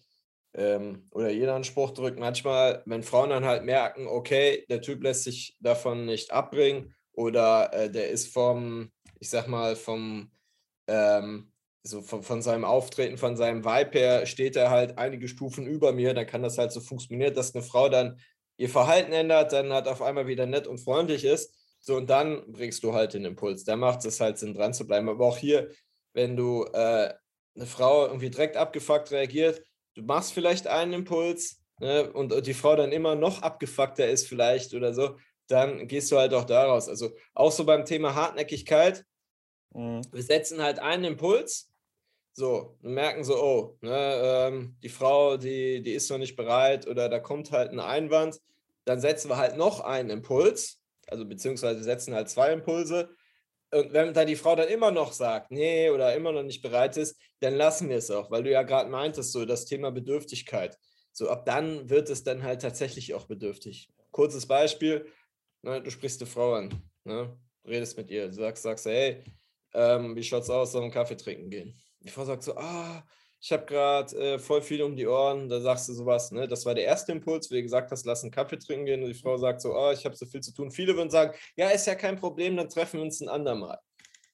ähm, 0.53 1.07
oder 1.11 1.29
jeder 1.29 1.55
einen 1.55 1.63
Spruch 1.63 1.91
drückt. 1.91 2.19
Manchmal, 2.19 2.83
wenn 2.85 3.03
Frauen 3.03 3.29
dann 3.29 3.45
halt 3.45 3.63
merken, 3.63 4.07
okay, 4.07 4.65
der 4.69 4.81
Typ 4.81 5.03
lässt 5.03 5.23
sich 5.23 5.57
davon 5.59 6.05
nicht 6.05 6.31
abbringen 6.31 6.93
oder 7.19 7.73
äh, 7.73 7.91
der 7.91 8.09
ist 8.09 8.31
vom, 8.31 8.89
ich 9.19 9.29
sag 9.29 9.49
mal, 9.49 9.75
vom, 9.75 10.31
ähm, 10.87 11.51
so 11.83 12.01
von, 12.01 12.23
von, 12.23 12.41
seinem 12.41 12.63
Auftreten, 12.63 13.17
von 13.17 13.35
seinem 13.35 13.65
Vibe 13.65 13.99
her, 13.99 14.25
steht 14.25 14.55
er 14.55 14.69
halt 14.69 14.97
einige 14.97 15.27
Stufen 15.27 15.67
über 15.67 15.91
mir, 15.91 16.13
dann 16.13 16.25
kann 16.25 16.43
das 16.43 16.57
halt 16.57 16.71
so 16.71 16.79
funktionieren, 16.79 17.33
dass 17.33 17.53
eine 17.53 17.61
Frau 17.61 17.89
dann 17.89 18.21
ihr 18.55 18.69
Verhalten 18.69 19.11
ändert, 19.11 19.51
dann 19.51 19.73
halt 19.73 19.89
auf 19.89 20.01
einmal 20.01 20.27
wieder 20.27 20.45
nett 20.45 20.65
und 20.65 20.77
freundlich 20.77 21.25
ist. 21.25 21.53
So, 21.81 21.97
und 21.97 22.09
dann 22.09 22.53
bringst 22.53 22.83
du 22.85 22.93
halt 22.93 23.13
den 23.13 23.25
Impuls. 23.25 23.65
Da 23.65 23.75
macht 23.75 24.05
es 24.05 24.21
halt 24.21 24.37
Sinn, 24.37 24.53
dran 24.53 24.73
zu 24.73 24.87
bleiben. 24.87 25.09
Aber 25.09 25.25
auch 25.25 25.37
hier, 25.37 25.69
wenn 26.13 26.37
du 26.37 26.63
äh, 26.71 27.13
eine 27.55 27.65
Frau 27.65 28.05
irgendwie 28.05 28.29
direkt 28.29 28.55
abgefuckt 28.55 29.11
reagiert, 29.11 29.61
du 29.95 30.03
machst 30.03 30.31
vielleicht 30.31 30.67
einen 30.67 30.93
Impuls 30.93 31.61
ne, 31.81 32.11
und 32.13 32.45
die 32.47 32.53
Frau 32.53 32.77
dann 32.77 32.93
immer 32.93 33.15
noch 33.15 33.41
abgefuckter 33.41 34.07
ist 34.07 34.27
vielleicht 34.27 34.73
oder 34.73 34.93
so, 34.93 35.17
dann 35.49 35.87
gehst 35.87 36.11
du 36.11 36.17
halt 36.17 36.33
auch 36.33 36.45
daraus. 36.45 36.87
Also 36.87 37.11
auch 37.33 37.51
so 37.51 37.65
beim 37.65 37.85
Thema 37.85 38.15
Hartnäckigkeit, 38.15 39.05
mhm. 39.73 40.01
wir 40.11 40.23
setzen 40.23 40.61
halt 40.61 40.79
einen 40.79 41.03
Impuls, 41.03 41.71
so, 42.33 42.77
und 42.81 42.93
merken 42.93 43.23
so, 43.23 43.41
oh, 43.41 43.77
ne, 43.81 44.21
ähm, 44.23 44.77
die 44.81 44.89
Frau, 44.89 45.35
die, 45.35 45.81
die 45.81 45.91
ist 45.91 46.09
noch 46.09 46.19
nicht 46.19 46.35
bereit 46.35 46.87
oder 46.87 47.09
da 47.09 47.19
kommt 47.19 47.51
halt 47.51 47.71
ein 47.71 47.79
Einwand, 47.79 48.39
dann 48.85 49.01
setzen 49.01 49.29
wir 49.29 49.37
halt 49.37 49.57
noch 49.57 49.81
einen 49.81 50.09
Impuls, 50.09 50.79
also 51.07 51.25
beziehungsweise 51.25 51.83
setzen 51.83 52.13
halt 52.13 52.29
zwei 52.29 52.53
Impulse 52.53 53.09
und 53.71 53.93
wenn 53.93 54.13
da 54.13 54.25
die 54.25 54.35
Frau 54.35 54.55
dann 54.55 54.67
immer 54.67 54.91
noch 54.91 55.11
sagt, 55.11 55.51
nee, 55.51 55.89
oder 55.89 56.15
immer 56.15 56.31
noch 56.31 56.43
nicht 56.43 56.61
bereit 56.61 56.97
ist, 56.97 57.19
dann 57.39 57.55
lassen 57.55 57.89
wir 57.89 57.97
es 57.97 58.09
auch, 58.09 58.31
weil 58.31 58.43
du 58.43 58.51
ja 58.51 58.63
gerade 58.63 58.89
meintest, 58.89 59.31
so 59.31 59.45
das 59.45 59.65
Thema 59.65 59.91
Bedürftigkeit. 59.91 60.77
So 61.11 61.29
ab 61.29 61.45
dann 61.45 61.89
wird 61.89 62.09
es 62.09 62.23
dann 62.23 62.43
halt 62.43 62.61
tatsächlich 62.61 63.13
auch 63.13 63.25
bedürftig. 63.25 63.89
Kurzes 64.11 64.47
Beispiel, 64.47 65.05
ne, 65.61 65.81
du 65.81 65.91
sprichst 65.91 66.21
eine 66.21 66.29
Frau 66.29 66.53
an, 66.53 66.69
ne, 67.03 67.37
redest 67.65 67.97
mit 67.97 68.09
ihr, 68.09 68.31
sagst, 68.31 68.63
sagst, 68.63 68.85
hey, 68.85 69.23
ähm, 69.73 70.15
wie 70.15 70.23
schaut's 70.23 70.49
aus, 70.49 70.71
sollen 70.71 70.83
wir 70.83 70.85
einen 70.85 70.93
Kaffee 70.93 71.17
trinken 71.17 71.49
gehen? 71.49 71.79
Die 71.99 72.09
Frau 72.09 72.25
sagt 72.25 72.43
so, 72.43 72.55
ah, 72.55 73.03
ich 73.41 73.51
habe 73.53 73.65
gerade 73.65 74.15
äh, 74.17 74.39
voll 74.39 74.61
viel 74.61 74.81
um 74.81 74.95
die 74.95 75.07
Ohren, 75.07 75.47
da 75.47 75.61
sagst 75.61 75.87
du 75.87 75.93
sowas, 75.93 76.31
ne? 76.31 76.47
Das 76.47 76.65
war 76.65 76.75
der 76.75 76.83
erste 76.83 77.13
Impuls, 77.13 77.49
wie 77.51 77.61
gesagt 77.61 77.89
hast, 77.91 78.05
lass 78.05 78.23
einen 78.23 78.31
Kaffee 78.31 78.57
trinken 78.57 78.85
gehen. 78.85 79.01
Und 79.01 79.09
die 79.09 79.19
Frau 79.19 79.37
sagt 79.37 79.61
so, 79.61 79.73
oh, 79.75 79.91
ich 79.91 80.03
habe 80.03 80.15
so 80.15 80.25
viel 80.25 80.41
zu 80.41 80.53
tun. 80.53 80.71
Viele 80.71 80.95
würden 80.95 81.09
sagen, 81.09 81.33
ja, 81.55 81.69
ist 81.69 81.87
ja 81.87 81.95
kein 81.95 82.17
Problem, 82.17 82.57
dann 82.57 82.67
treffen 82.67 82.99
wir 82.99 83.03
uns 83.03 83.21
ein 83.21 83.29
andermal. 83.29 83.79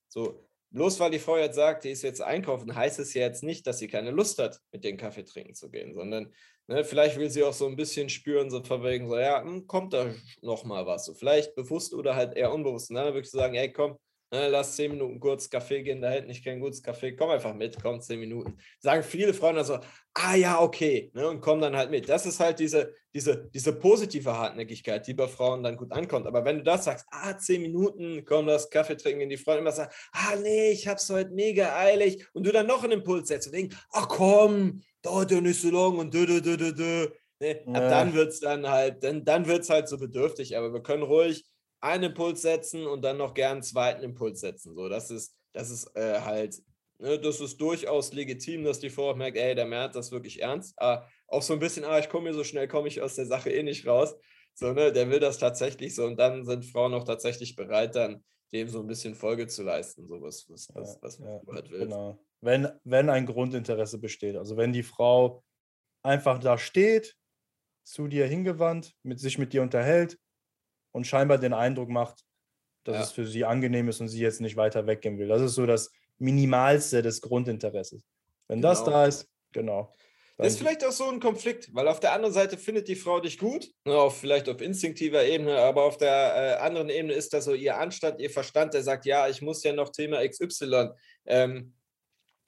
So, 0.08 0.48
bloß 0.72 1.00
weil 1.00 1.12
die 1.12 1.20
Frau 1.20 1.38
jetzt 1.38 1.56
sagt, 1.56 1.84
die 1.84 1.92
ist 1.92 2.02
jetzt 2.02 2.22
einkaufen, 2.22 2.76
heißt 2.76 3.00
es 3.00 3.14
ja 3.14 3.22
jetzt 3.22 3.44
nicht, 3.44 3.68
dass 3.68 3.78
sie 3.78 3.88
keine 3.88 4.10
Lust 4.10 4.40
hat, 4.40 4.60
mit 4.72 4.84
den 4.84 4.98
Kaffee 4.98 5.24
trinken 5.24 5.54
zu 5.54 5.70
gehen, 5.70 5.94
sondern 5.94 6.34
ne, 6.68 6.84
vielleicht 6.84 7.18
will 7.18 7.30
sie 7.30 7.44
auch 7.44 7.54
so 7.54 7.68
ein 7.68 7.76
bisschen 7.76 8.10
spüren, 8.10 8.50
so 8.50 8.64
verwegen, 8.64 9.08
so, 9.08 9.18
ja, 9.18 9.42
hm, 9.42 9.68
kommt 9.68 9.94
da 9.94 10.14
noch 10.42 10.64
mal 10.64 10.86
was. 10.86 11.06
So, 11.06 11.14
vielleicht 11.14 11.56
bewusst 11.56 11.94
oder 11.94 12.16
halt 12.16 12.36
eher 12.36 12.54
unbewusst. 12.54 12.90
Und 12.90 12.96
dann 12.98 13.14
wirklich 13.14 13.32
sagen, 13.32 13.56
ey, 13.56 13.72
komm, 13.72 13.98
Ne, 14.32 14.50
lass 14.50 14.76
zehn 14.76 14.92
Minuten 14.92 15.20
kurz 15.20 15.48
Kaffee 15.50 15.84
gehen, 15.84 16.02
da 16.02 16.10
hält 16.10 16.28
nicht 16.28 16.44
kein 16.44 16.60
gutes 16.60 16.82
Kaffee, 16.82 17.16
komm 17.16 17.30
einfach 17.30 17.54
mit, 17.54 17.82
komm 17.82 18.02
zehn 18.02 18.20
Minuten. 18.20 18.58
Sagen 18.80 19.04
viele 19.04 19.36
Freunde 19.36 19.64
so, 19.64 19.80
ah 20.16 20.36
ja, 20.36 20.60
okay, 20.60 21.12
ne, 21.14 21.30
und 21.30 21.42
kommen 21.42 21.62
dann 21.62 21.76
halt 21.76 21.92
mit. 21.92 22.10
Das 22.10 22.26
ist 22.26 22.40
halt 22.40 22.58
diese, 22.58 22.92
diese, 23.14 23.50
diese 23.54 23.72
positive 23.74 24.36
Hartnäckigkeit, 24.36 25.06
die 25.06 25.14
bei 25.14 25.28
Frauen 25.28 25.62
dann 25.62 25.78
gut 25.78 25.92
ankommt. 25.92 26.26
Aber 26.26 26.44
wenn 26.44 26.58
du 26.58 26.64
das 26.64 26.86
sagst, 26.86 27.06
ah, 27.12 27.38
zehn 27.38 27.62
Minuten, 27.62 28.26
komm, 28.26 28.48
das 28.48 28.70
Kaffee 28.72 28.98
trinken, 28.98 29.22
in 29.22 29.30
die 29.30 29.38
Freunde 29.38 29.62
immer 29.62 29.72
sagen, 29.72 29.94
ah 30.12 30.36
nee, 30.42 30.72
ich 30.72 30.88
hab's 30.88 31.08
heute 31.10 31.30
mega 31.30 31.76
eilig 31.78 32.26
und 32.34 32.48
du 32.48 32.52
dann 32.52 32.66
noch 32.66 32.84
einen 32.84 32.94
Impuls 32.94 33.28
setzt 33.28 33.48
und 33.48 33.54
denkst, 33.54 33.78
ach 33.92 34.08
komm, 34.08 34.82
dauert 35.06 35.32
ja 35.32 35.42
nicht 35.42 35.62
so 35.62 35.70
lang 35.70 35.98
und 35.98 36.14
dö, 36.14 36.26
dö, 36.26 36.42
dö, 36.42 36.58
dö, 36.58 36.74
dö. 36.74 37.10
Nee, 37.40 37.62
ja. 37.66 37.74
ab 37.74 37.90
dann 37.90 38.14
wird 38.14 38.30
es 38.30 38.40
dann 38.40 38.68
halt, 38.68 39.04
dann, 39.04 39.26
dann 39.26 39.46
wird 39.46 39.62
es 39.62 39.70
halt 39.70 39.88
so 39.88 39.98
bedürftig, 39.98 40.58
aber 40.58 40.74
wir 40.74 40.82
können 40.82 41.04
ruhig 41.04 41.46
einen 41.82 42.12
Impuls 42.12 42.42
setzen 42.42 42.88
und 42.88 43.04
dann 43.04 43.18
noch 43.18 43.34
gern 43.34 43.54
einen 43.54 43.64
zweiten 43.64 44.04
Impuls 44.04 44.40
setzen. 44.40 44.74
So, 44.74 44.90
das 44.90 45.12
ist, 45.12 45.36
das 45.54 45.70
ist 45.70 45.96
äh, 45.96 46.22
halt, 46.22 46.56
ne, 47.00 47.20
das 47.20 47.42
ist 47.42 47.60
durchaus 47.60 48.14
legitim, 48.14 48.64
dass 48.64 48.80
die 48.80 48.90
Frau 48.90 49.14
merkt, 49.16 49.38
ey, 49.38 49.54
der 49.54 49.66
merkt 49.66 49.96
das 49.96 50.12
wirklich 50.12 50.42
ernst. 50.42 50.74
Aber 50.78 51.08
auch 51.28 51.42
so 51.42 51.54
ein 51.54 51.60
bisschen, 51.60 51.84
ah, 51.84 52.00
ich 52.00 52.10
komme 52.10 52.30
hier 52.30 52.34
so 52.34 52.44
schnell, 52.44 52.68
komme 52.68 52.88
ich 52.88 53.02
aus 53.02 53.16
der 53.16 53.26
Sache 53.26 53.52
eh 53.52 53.64
nicht 53.64 53.86
raus. 53.86 54.16
So, 54.54 54.72
ne, 54.72 54.92
der 54.94 55.10
will 55.10 55.20
das 55.20 55.38
tatsächlich 55.38 55.94
so 55.94 56.06
und 56.06 56.18
dann 56.18 56.46
sind 56.46 56.66
Frauen 56.66 56.94
auch 56.94 57.04
tatsächlich 57.04 57.58
bereit, 57.58 57.96
dann 57.96 58.24
dem 58.54 58.70
so 58.70 58.80
ein 58.80 58.88
bisschen 58.88 59.16
Folge 59.16 59.48
zu 59.48 59.64
leisten, 59.64 60.08
so 60.08 60.22
was, 60.22 60.50
was, 60.50 60.70
was, 60.74 60.96
ja, 60.96 61.02
was 61.02 61.18
ja, 61.20 61.42
halt 61.52 61.70
will. 61.72 61.80
Genau. 61.80 62.20
Wenn, 62.46 62.70
wenn 62.84 63.10
ein 63.10 63.26
Grundinteresse 63.26 63.98
besteht. 63.98 64.36
Also 64.36 64.56
wenn 64.56 64.72
die 64.72 64.84
Frau 64.84 65.44
einfach 66.04 66.40
da 66.40 66.60
steht, 66.60 67.16
zu 67.84 68.08
dir 68.08 68.28
hingewandt, 68.28 68.94
mit 69.04 69.20
sich 69.20 69.38
mit 69.38 69.52
dir 69.52 69.64
unterhält 69.64 70.20
und 70.92 71.08
scheinbar 71.08 71.40
den 71.40 71.54
Eindruck 71.54 71.90
macht, 71.90 72.24
dass 72.84 72.96
ja. 72.96 73.02
es 73.02 73.12
für 73.12 73.26
sie 73.26 73.46
angenehm 73.46 73.90
ist 73.90 74.00
und 74.00 74.10
sie 74.10 74.22
jetzt 74.22 74.42
nicht 74.42 74.58
weiter 74.58 74.86
weggehen 74.86 75.18
will. 75.18 75.28
Das 75.28 75.42
ist 75.42 75.56
so 75.56 75.66
das 75.66 75.92
Minimalste 76.20 77.02
des 77.02 77.20
Grundinteresses. 77.22 78.04
Wenn 78.48 78.62
genau. 78.62 78.70
das 78.70 78.84
da 78.84 79.06
ist, 79.06 79.28
genau. 79.52 79.92
Das 80.38 80.48
ist 80.48 80.60
vielleicht 80.60 80.86
auch 80.86 80.92
so 80.92 81.10
ein 81.10 81.22
Konflikt, 81.22 81.74
weil 81.74 81.88
auf 81.88 82.02
der 82.02 82.12
anderen 82.12 82.34
Seite 82.34 82.58
findet 82.58 82.90
die 82.90 82.96
Frau 82.96 83.22
dich 83.22 83.38
gut, 83.38 83.72
ne, 83.86 83.96
auf, 83.96 84.20
vielleicht 84.20 84.50
auf 84.50 84.62
instinktiver 84.62 85.24
Ebene, 85.24 85.58
aber 85.58 85.84
auf 85.84 85.98
der 85.98 86.58
äh, 86.60 86.62
anderen 86.62 86.90
Ebene 86.90 87.14
ist 87.14 87.34
das 87.34 87.46
so 87.46 87.54
ihr 87.54 87.78
Anstand, 87.78 88.20
ihr 88.20 88.30
Verstand, 88.30 88.74
der 88.74 88.84
sagt, 88.84 89.06
ja, 89.06 89.30
ich 89.30 89.42
muss 89.42 89.64
ja 89.64 89.72
noch 89.72 89.90
Thema 89.90 90.28
XY 90.28 90.90
ähm, 91.26 91.74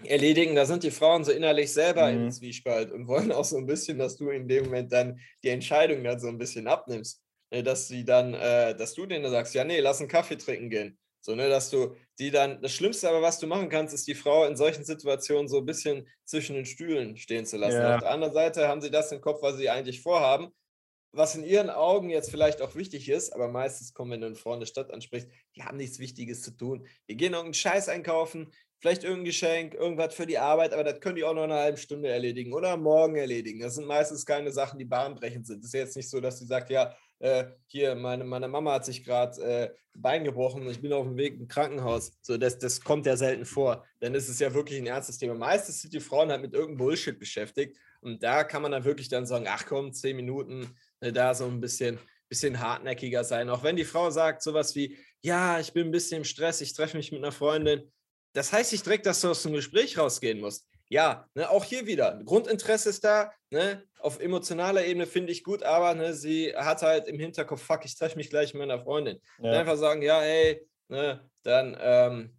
erledigen. 0.04 0.56
Da 0.56 0.66
sind 0.66 0.84
die 0.84 0.92
Frauen 0.92 1.24
so 1.24 1.32
innerlich 1.32 1.74
selber 1.74 2.12
mhm. 2.12 2.26
im 2.26 2.32
Zwiespalt 2.32 2.92
und 2.92 3.08
wollen 3.08 3.32
auch 3.32 3.46
so 3.46 3.58
ein 3.58 3.66
bisschen, 3.66 3.98
dass 3.98 4.18
du 4.18 4.30
in 4.30 4.48
dem 4.48 4.66
Moment 4.66 4.92
dann 4.92 5.20
die 5.44 5.50
Entscheidung 5.50 6.04
dann 6.04 6.20
so 6.20 6.28
ein 6.28 6.38
bisschen 6.38 6.68
abnimmst. 6.68 7.22
Ne, 7.50 7.64
dass 7.64 7.88
sie 7.88 8.04
dann, 8.04 8.34
äh, 8.34 8.76
dass 8.76 8.94
du 8.94 9.06
denen 9.06 9.30
sagst, 9.32 9.56
ja, 9.56 9.64
nee, 9.64 9.80
lass 9.80 10.00
einen 10.00 10.10
Kaffee 10.10 10.38
trinken 10.38 10.70
gehen. 10.70 11.00
So, 11.22 11.34
ne, 11.34 11.48
dass 11.48 11.70
du 11.70 11.96
die 12.20 12.30
dann, 12.30 12.62
das 12.62 12.74
Schlimmste 12.74 13.08
aber, 13.08 13.22
was 13.22 13.40
du 13.40 13.48
machen 13.48 13.70
kannst, 13.70 13.94
ist 13.94 14.08
die 14.08 14.16
Frau 14.16 14.46
in 14.46 14.58
solchen 14.58 14.84
Situationen 14.84 15.48
so 15.48 15.60
ein 15.60 15.66
bisschen 15.66 16.08
zwischen 16.26 16.56
den 16.56 16.66
Stühlen 16.66 17.16
stehen 17.16 17.46
zu 17.46 17.58
lassen. 17.58 17.78
Ja. 17.78 17.96
Auf 17.96 18.02
der 18.02 18.12
anderen 18.12 18.34
Seite 18.34 18.68
haben 18.68 18.82
sie 18.82 18.92
das 18.92 19.12
im 19.14 19.22
Kopf, 19.22 19.42
was 19.42 19.58
sie 19.58 19.70
eigentlich 19.70 20.02
vorhaben, 20.02 20.50
was 21.14 21.36
in 21.36 21.44
ihren 21.44 21.70
Augen 21.70 22.10
jetzt 22.10 22.32
vielleicht 22.32 22.62
auch 22.62 22.76
wichtig 22.76 23.08
ist, 23.08 23.34
aber 23.34 23.48
meistens 23.48 23.94
kommen, 23.94 24.12
wenn 24.12 24.22
du 24.22 24.28
eine 24.28 24.36
Frau 24.36 24.54
in 24.54 24.60
der 24.60 24.68
Stadt 24.68 24.92
ansprichst, 24.92 25.30
die 25.56 25.64
haben 25.64 25.78
nichts 25.78 26.00
Wichtiges 26.00 26.42
zu 26.42 26.52
tun. 26.52 26.86
Die 27.10 27.16
gehen 27.16 27.34
irgendeinen 27.34 27.54
Scheiß 27.54 27.88
einkaufen, 27.88 28.52
vielleicht 28.80 29.04
irgendein 29.04 29.26
Geschenk, 29.26 29.74
irgendwas 29.74 30.14
für 30.14 30.26
die 30.26 30.38
Arbeit, 30.38 30.74
aber 30.74 30.84
das 30.84 31.00
können 31.00 31.16
die 31.16 31.24
auch 31.24 31.34
noch 31.34 31.44
eine 31.44 31.56
halbe 31.56 31.78
Stunde 31.78 32.10
erledigen 32.10 32.54
oder 32.54 32.78
morgen 32.78 33.16
erledigen. 33.16 33.60
Das 33.60 33.76
sind 33.76 33.88
meistens 33.88 34.26
keine 34.26 34.52
Sachen, 34.52 34.78
die 34.78 34.86
bahnbrechend 34.86 35.48
sind. 35.48 35.60
Es 35.60 35.68
ist 35.68 35.74
jetzt 35.74 35.96
nicht 35.96 36.10
so, 36.10 36.22
dass 36.22 36.40
sie 36.40 36.46
sagt, 36.46 36.70
ja, 36.70 36.96
äh, 37.20 37.46
hier, 37.66 37.96
meine, 37.96 38.24
meine 38.24 38.48
Mama 38.48 38.74
hat 38.74 38.86
sich 38.86 39.04
gerade 39.04 39.42
äh, 39.42 39.70
Bein 39.96 40.24
gebrochen 40.24 40.62
und 40.62 40.70
ich 40.70 40.82
bin 40.82 40.94
auf 40.94 41.08
dem 41.08 41.18
Weg 41.18 41.40
im 41.40 41.48
Krankenhaus. 41.48 42.12
So, 42.22 42.38
das, 42.38 42.60
das 42.60 42.82
kommt 42.82 43.08
ja 43.08 43.18
selten 43.18 43.46
vor. 43.46 43.84
Dann 44.00 44.14
ist 44.14 44.30
es 44.30 44.38
ja 44.38 44.54
wirklich 44.54 44.80
ein 44.80 44.86
ernstes 44.86 45.18
Thema. 45.18 45.34
Meistens 45.34 45.82
sind 45.82 45.94
die 45.94 46.00
Frauen 46.00 46.30
halt 46.30 46.42
mit 46.42 46.54
irgendeinem 46.54 46.78
Bullshit 46.78 47.18
beschäftigt. 47.18 47.76
Und 48.02 48.22
da 48.22 48.44
kann 48.44 48.62
man 48.62 48.72
dann 48.72 48.86
wirklich 48.86 49.10
dann 49.10 49.26
sagen, 49.26 49.46
ach 49.50 49.66
komm, 49.66 49.94
zehn 49.94 50.16
Minuten, 50.16 50.76
äh, 51.00 51.12
da 51.12 51.34
so 51.34 51.46
ein 51.46 51.60
bisschen, 51.60 51.98
bisschen 52.30 52.60
hartnäckiger 52.60 53.24
sein. 53.24 53.50
Auch 53.50 53.64
wenn 53.64 53.76
die 53.76 53.86
Frau 53.86 54.12
sagt 54.12 54.44
sowas 54.44 54.76
wie, 54.76 54.96
ja, 55.22 55.60
ich 55.60 55.74
bin 55.74 55.88
ein 55.88 55.92
bisschen 55.92 56.20
im 56.20 56.24
Stress, 56.24 56.62
ich 56.62 56.76
treffe 56.76 56.98
mich 56.98 57.12
mit 57.12 57.24
einer 57.24 57.32
Freundin, 57.32 57.92
das 58.34 58.52
heißt 58.52 58.72
nicht 58.72 58.86
direkt, 58.86 59.06
dass 59.06 59.22
du 59.22 59.30
aus 59.30 59.44
dem 59.44 59.54
Gespräch 59.54 59.98
rausgehen 59.98 60.40
musst. 60.40 60.68
Ja, 60.90 61.28
ne, 61.36 61.50
auch 61.50 61.64
hier 61.64 61.86
wieder. 61.86 62.22
Grundinteresse 62.24 62.90
ist 62.90 63.04
da. 63.04 63.32
Ne, 63.50 63.84
auf 64.00 64.20
emotionaler 64.20 64.86
Ebene 64.86 65.06
finde 65.06 65.32
ich 65.32 65.44
gut, 65.44 65.64
aber 65.64 65.94
ne, 65.94 66.14
sie 66.14 66.54
hat 66.56 66.82
halt 66.82 67.08
im 67.08 67.20
Hinterkopf, 67.20 67.62
fuck, 67.62 67.84
ich 67.86 67.98
treffe 67.98 68.18
mich 68.18 68.30
gleich 68.30 68.54
mit 68.54 68.62
meiner 68.62 68.82
Freundin. 68.82 69.20
Ja. 69.40 69.52
Einfach 69.52 69.78
sagen, 69.78 70.02
ja, 70.02 70.22
hey, 70.22 70.66
ne, 70.88 71.30
dann 71.44 71.78
ähm, 71.80 72.38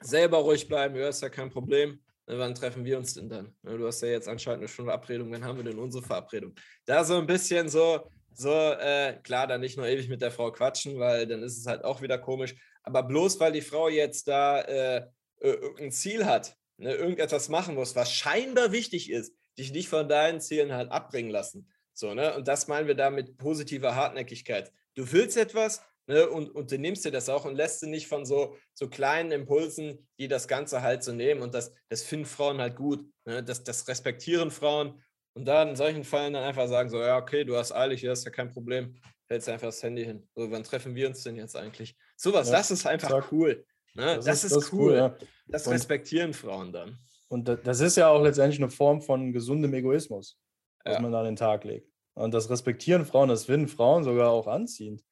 selber 0.00 0.38
ruhig 0.38 0.68
bleiben, 0.68 0.96
ja, 0.96 1.08
ist 1.08 1.22
ja 1.22 1.28
kein 1.28 1.50
Problem. 1.50 2.02
Ne, 2.26 2.38
wann 2.38 2.54
treffen 2.54 2.84
wir 2.84 2.98
uns 2.98 3.14
denn 3.14 3.28
dann? 3.28 3.54
Ne, 3.62 3.76
du 3.76 3.86
hast 3.86 4.00
ja 4.02 4.08
jetzt 4.08 4.28
anscheinend 4.28 4.60
eine 4.60 4.68
Stunde 4.68 4.90
Verabredung, 4.90 5.30
wann 5.32 5.44
haben 5.44 5.58
wir 5.58 5.64
denn 5.64 5.78
unsere 5.78 6.02
Verabredung? 6.02 6.54
Da 6.86 7.04
so 7.04 7.18
ein 7.18 7.26
bisschen 7.26 7.68
so, 7.68 8.08
so, 8.32 8.50
äh, 8.50 9.18
klar, 9.22 9.46
dann 9.46 9.60
nicht 9.60 9.76
nur 9.76 9.86
ewig 9.86 10.08
mit 10.08 10.22
der 10.22 10.30
Frau 10.30 10.50
quatschen, 10.50 10.98
weil 10.98 11.26
dann 11.26 11.42
ist 11.42 11.58
es 11.58 11.66
halt 11.66 11.84
auch 11.84 12.00
wieder 12.00 12.18
komisch. 12.18 12.54
Aber 12.82 13.02
bloß 13.02 13.38
weil 13.40 13.52
die 13.52 13.60
Frau 13.60 13.88
jetzt 13.88 14.28
da 14.28 14.62
äh, 14.62 15.06
äh, 15.42 15.50
irgendein 15.50 15.92
Ziel 15.92 16.24
hat, 16.26 16.56
ne, 16.76 16.94
irgendetwas 16.94 17.48
machen 17.48 17.74
muss, 17.74 17.96
was 17.96 18.12
scheinbar 18.12 18.72
wichtig 18.72 19.10
ist, 19.10 19.34
dich 19.58 19.72
nicht 19.72 19.88
von 19.88 20.08
deinen 20.08 20.40
Zielen 20.40 20.72
halt 20.72 20.90
abbringen 20.90 21.30
lassen. 21.30 21.68
So, 21.94 22.14
ne? 22.14 22.34
Und 22.34 22.48
das 22.48 22.68
meinen 22.68 22.86
wir 22.86 22.94
da 22.94 23.10
mit 23.10 23.36
positiver 23.36 23.94
Hartnäckigkeit. 23.94 24.72
Du 24.94 25.10
willst 25.12 25.36
etwas 25.36 25.82
ne, 26.06 26.28
und, 26.28 26.48
und 26.50 26.70
du 26.70 26.78
nimmst 26.78 27.04
dir 27.04 27.10
das 27.10 27.28
auch 27.28 27.44
und 27.44 27.56
lässt 27.56 27.82
du 27.82 27.86
nicht 27.86 28.06
von 28.06 28.24
so, 28.24 28.56
so 28.74 28.88
kleinen 28.88 29.32
Impulsen, 29.32 30.08
die 30.18 30.28
das 30.28 30.48
Ganze 30.48 30.82
halt 30.82 31.02
so 31.02 31.12
nehmen. 31.12 31.42
Und 31.42 31.54
das, 31.54 31.72
das 31.88 32.02
finden 32.02 32.26
Frauen 32.26 32.60
halt 32.60 32.76
gut. 32.76 33.04
Ne? 33.24 33.42
Das, 33.42 33.62
das 33.64 33.88
respektieren 33.88 34.50
Frauen. 34.50 35.02
Und 35.34 35.46
dann 35.46 35.70
in 35.70 35.76
solchen 35.76 36.04
Fällen 36.04 36.34
dann 36.34 36.44
einfach 36.44 36.68
sagen: 36.68 36.90
so, 36.90 37.00
ja, 37.00 37.16
okay, 37.16 37.44
du 37.44 37.56
hast 37.56 37.72
eilig, 37.72 38.02
das 38.02 38.20
ist 38.20 38.24
ja 38.26 38.30
kein 38.30 38.50
Problem. 38.50 38.94
Hältst 39.28 39.48
einfach 39.48 39.68
das 39.68 39.82
Handy 39.82 40.04
hin. 40.04 40.28
So, 40.34 40.50
wann 40.50 40.62
treffen 40.62 40.94
wir 40.94 41.08
uns 41.08 41.22
denn 41.22 41.36
jetzt 41.36 41.56
eigentlich? 41.56 41.96
Sowas, 42.16 42.48
ja, 42.48 42.56
das 42.56 42.70
ist 42.70 42.86
einfach 42.86 43.08
sag. 43.08 43.32
cool. 43.32 43.64
Ne? 43.94 44.16
Das, 44.16 44.24
das, 44.24 44.44
ist, 44.44 44.56
das, 44.56 44.72
cool. 44.72 44.80
cool 44.90 44.96
ja. 44.96 45.16
Das 45.46 45.66
und, 45.66 45.74
respektieren 45.74 46.32
Frauen 46.32 46.72
dann. 46.72 46.98
Und 47.28 47.48
das 47.48 47.80
ist 47.80 47.96
ja 47.96 48.08
auch 48.08 48.22
letztendlich 48.22 48.60
eine 48.60 48.70
Form 48.70 49.00
von 49.00 49.32
gesundem 49.32 49.72
Egoismus, 49.74 50.38
was 50.84 50.94
ja. 50.94 51.00
man 51.00 51.14
an 51.14 51.24
den 51.24 51.36
Tag 51.36 51.64
legt. 51.64 51.88
Und 52.14 52.34
das 52.34 52.50
respektieren 52.50 53.06
Frauen, 53.06 53.28
das 53.28 53.46
finden 53.46 53.68
Frauen 53.68 54.04
sogar 54.04 54.30
auch 54.30 54.46
anziehend. 54.46 55.02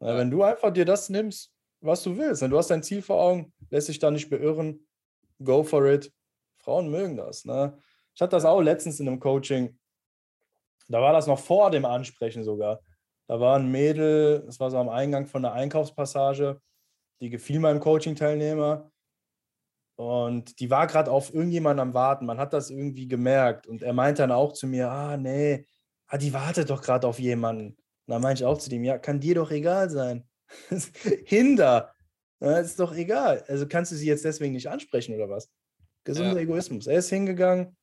Ja. 0.00 0.16
Wenn 0.16 0.30
du 0.30 0.42
einfach 0.42 0.72
dir 0.72 0.84
das 0.84 1.08
nimmst, 1.08 1.52
was 1.80 2.02
du 2.02 2.16
willst, 2.16 2.42
wenn 2.42 2.50
du 2.50 2.58
hast 2.58 2.70
dein 2.70 2.82
Ziel 2.82 3.02
vor 3.02 3.20
Augen, 3.20 3.52
lässt 3.70 3.88
dich 3.88 3.98
da 3.98 4.10
nicht 4.10 4.30
beirren, 4.30 4.86
go 5.42 5.62
for 5.62 5.86
it. 5.86 6.12
Frauen 6.58 6.90
mögen 6.90 7.16
das. 7.16 7.44
Ne? 7.44 7.78
Ich 8.14 8.20
hatte 8.20 8.36
das 8.36 8.44
auch 8.44 8.60
letztens 8.60 9.00
in 9.00 9.08
einem 9.08 9.20
Coaching. 9.20 9.78
Da 10.88 11.00
war 11.00 11.12
das 11.12 11.26
noch 11.26 11.38
vor 11.38 11.70
dem 11.70 11.84
Ansprechen 11.84 12.44
sogar. 12.44 12.80
Da 13.26 13.40
war 13.40 13.58
ein 13.58 13.70
Mädel, 13.70 14.44
das 14.46 14.60
war 14.60 14.70
so 14.70 14.78
am 14.78 14.88
Eingang 14.88 15.26
von 15.26 15.42
der 15.42 15.52
Einkaufspassage 15.52 16.60
die 17.20 17.30
gefiel 17.30 17.60
meinem 17.60 17.80
Coaching-Teilnehmer. 17.80 18.90
Und 19.96 20.60
die 20.60 20.70
war 20.70 20.86
gerade 20.86 21.10
auf 21.10 21.32
irgendjemanden 21.32 21.80
am 21.80 21.94
Warten. 21.94 22.26
Man 22.26 22.38
hat 22.38 22.52
das 22.52 22.70
irgendwie 22.70 23.08
gemerkt. 23.08 23.66
Und 23.66 23.82
er 23.82 23.94
meinte 23.94 24.22
dann 24.22 24.32
auch 24.32 24.52
zu 24.52 24.66
mir: 24.66 24.90
Ah, 24.90 25.16
nee, 25.16 25.66
ah, 26.06 26.18
die 26.18 26.34
wartet 26.34 26.68
doch 26.70 26.82
gerade 26.82 27.06
auf 27.06 27.18
jemanden. 27.18 27.68
Und 27.68 27.78
dann 28.06 28.22
meinte 28.22 28.42
ich 28.42 28.46
auch 28.46 28.58
zu 28.58 28.68
dem: 28.68 28.84
Ja, 28.84 28.98
kann 28.98 29.20
dir 29.20 29.34
doch 29.34 29.50
egal 29.50 29.88
sein. 29.88 30.28
Hinder. 31.24 31.94
Ja, 32.40 32.58
ist 32.58 32.78
doch 32.78 32.94
egal. 32.94 33.42
Also 33.48 33.66
kannst 33.66 33.92
du 33.92 33.96
sie 33.96 34.06
jetzt 34.06 34.24
deswegen 34.24 34.52
nicht 34.52 34.68
ansprechen 34.68 35.14
oder 35.14 35.30
was? 35.30 35.50
Gesunder 36.04 36.36
ja. 36.36 36.40
Egoismus. 36.42 36.86
Er 36.86 36.98
ist 36.98 37.08
hingegangen, 37.08 37.76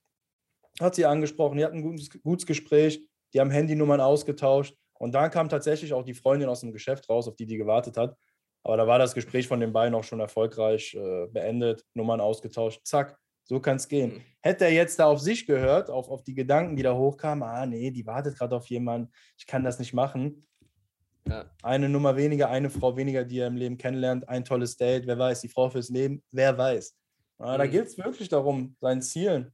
hat 0.79 0.95
sie 0.95 1.05
angesprochen, 1.05 1.57
die 1.57 1.65
hatten 1.65 1.77
ein 1.77 1.83
gutes, 1.83 2.09
gutes 2.21 2.45
Gespräch, 2.45 3.07
die 3.33 3.39
haben 3.39 3.51
Handynummern 3.51 3.99
ausgetauscht. 3.99 4.75
Und 4.93 5.13
dann 5.13 5.31
kam 5.31 5.49
tatsächlich 5.49 5.91
auch 5.93 6.03
die 6.03 6.13
Freundin 6.13 6.47
aus 6.47 6.61
dem 6.61 6.71
Geschäft 6.71 7.09
raus, 7.09 7.27
auf 7.27 7.35
die 7.35 7.47
die 7.47 7.57
gewartet 7.57 7.97
hat. 7.97 8.15
Aber 8.63 8.77
da 8.77 8.87
war 8.87 8.97
das 8.97 9.13
Gespräch 9.13 9.47
von 9.47 9.59
den 9.59 9.73
beiden 9.73 9.93
auch 9.93 10.03
schon 10.03 10.19
erfolgreich 10.19 10.93
äh, 10.95 11.27
beendet, 11.27 11.85
Nummern 11.93 12.21
ausgetauscht, 12.21 12.81
zack, 12.85 13.17
so 13.43 13.59
kann 13.59 13.75
es 13.75 13.87
gehen. 13.87 14.15
Mhm. 14.15 14.21
Hätte 14.41 14.65
er 14.65 14.71
jetzt 14.71 14.99
da 14.99 15.05
auf 15.05 15.19
sich 15.19 15.45
gehört, 15.45 15.89
auf, 15.89 16.09
auf 16.09 16.23
die 16.23 16.33
Gedanken, 16.33 16.75
die 16.75 16.83
da 16.83 16.95
hochkamen, 16.95 17.43
ah 17.43 17.65
nee, 17.65 17.91
die 17.91 18.05
wartet 18.05 18.37
gerade 18.37 18.55
auf 18.55 18.67
jemanden, 18.67 19.11
ich 19.37 19.45
kann 19.45 19.63
das 19.63 19.79
nicht 19.79 19.93
machen. 19.93 20.47
Ja. 21.27 21.45
Eine 21.61 21.89
Nummer 21.89 22.15
weniger, 22.15 22.49
eine 22.49 22.69
Frau 22.69 22.95
weniger, 22.97 23.23
die 23.23 23.39
er 23.39 23.47
im 23.47 23.55
Leben 23.55 23.77
kennenlernt, 23.77 24.27
ein 24.27 24.43
tolles 24.43 24.75
Date, 24.77 25.07
wer 25.07 25.17
weiß, 25.17 25.41
die 25.41 25.49
Frau 25.49 25.69
fürs 25.69 25.89
Leben, 25.89 26.23
wer 26.31 26.57
weiß. 26.57 26.95
Aber 27.37 27.53
mhm. 27.53 27.57
Da 27.57 27.67
geht 27.67 27.85
es 27.85 27.97
wirklich 27.97 28.29
darum, 28.29 28.75
sein 28.79 29.01
Ziel, 29.01 29.51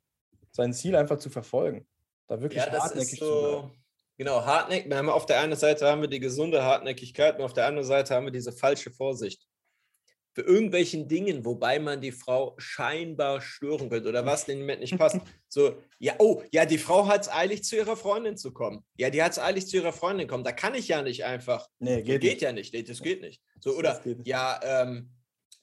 sein 0.51 0.73
Ziel 0.73 0.95
einfach 0.95 1.17
zu 1.17 1.29
verfolgen. 1.29 1.87
Da 2.27 2.39
wirklich 2.41 2.63
ja, 2.63 2.71
hartnäckig 2.71 3.19
so, 3.19 3.25
zu 3.25 3.49
bleiben. 3.49 3.78
Genau, 4.19 4.45
hartnäckig. 4.45 4.89
Wir 4.89 4.97
haben 4.97 5.07
auf 5.07 5.25
der 5.25 5.39
einen 5.39 5.55
Seite 5.55 5.87
haben 5.87 6.01
wir 6.01 6.09
die 6.09 6.19
gesunde 6.19 6.61
Hartnäckigkeit 6.61 7.37
und 7.37 7.45
auf 7.45 7.53
der 7.53 7.67
anderen 7.67 7.87
Seite 7.87 8.13
haben 8.13 8.25
wir 8.25 8.33
diese 8.33 8.51
falsche 8.51 8.91
Vorsicht. 8.91 9.47
Für 10.33 10.41
irgendwelchen 10.41 11.07
Dingen, 11.07 11.45
wobei 11.45 11.79
man 11.79 12.01
die 12.01 12.11
Frau 12.11 12.53
scheinbar 12.57 13.39
stören 13.39 13.89
könnte 13.89 14.09
oder 14.09 14.25
was 14.25 14.43
dem 14.45 14.59
Moment 14.59 14.81
nicht 14.81 14.97
passt. 14.97 15.21
So, 15.51 15.77
ja, 15.97 16.13
oh, 16.19 16.43
ja, 16.51 16.65
die 16.65 16.77
Frau 16.77 17.07
hat 17.07 17.21
es 17.21 17.31
eilig, 17.31 17.63
zu 17.63 17.75
ihrer 17.77 17.95
Freundin 17.95 18.37
zu 18.37 18.53
kommen. 18.53 18.83
Ja, 18.97 19.09
die 19.09 19.23
hat 19.23 19.31
es 19.31 19.39
eilig, 19.39 19.65
zu 19.67 19.77
ihrer 19.77 19.93
Freundin 19.93 20.27
zu 20.27 20.31
kommen. 20.31 20.43
Da 20.43 20.51
kann 20.51 20.75
ich 20.75 20.89
ja 20.89 21.01
nicht 21.01 21.25
einfach. 21.25 21.67
Nee, 21.79 22.03
geht, 22.03 22.21
geht 22.21 22.33
nicht. 22.33 22.41
ja 22.41 22.51
nicht. 22.51 22.73
Nee, 22.73 22.83
das 22.83 23.01
geht 23.01 23.21
nicht. 23.21 23.41
So, 23.61 23.75
oder, 23.75 23.99
ja, 24.25 24.59
ähm, 24.61 25.09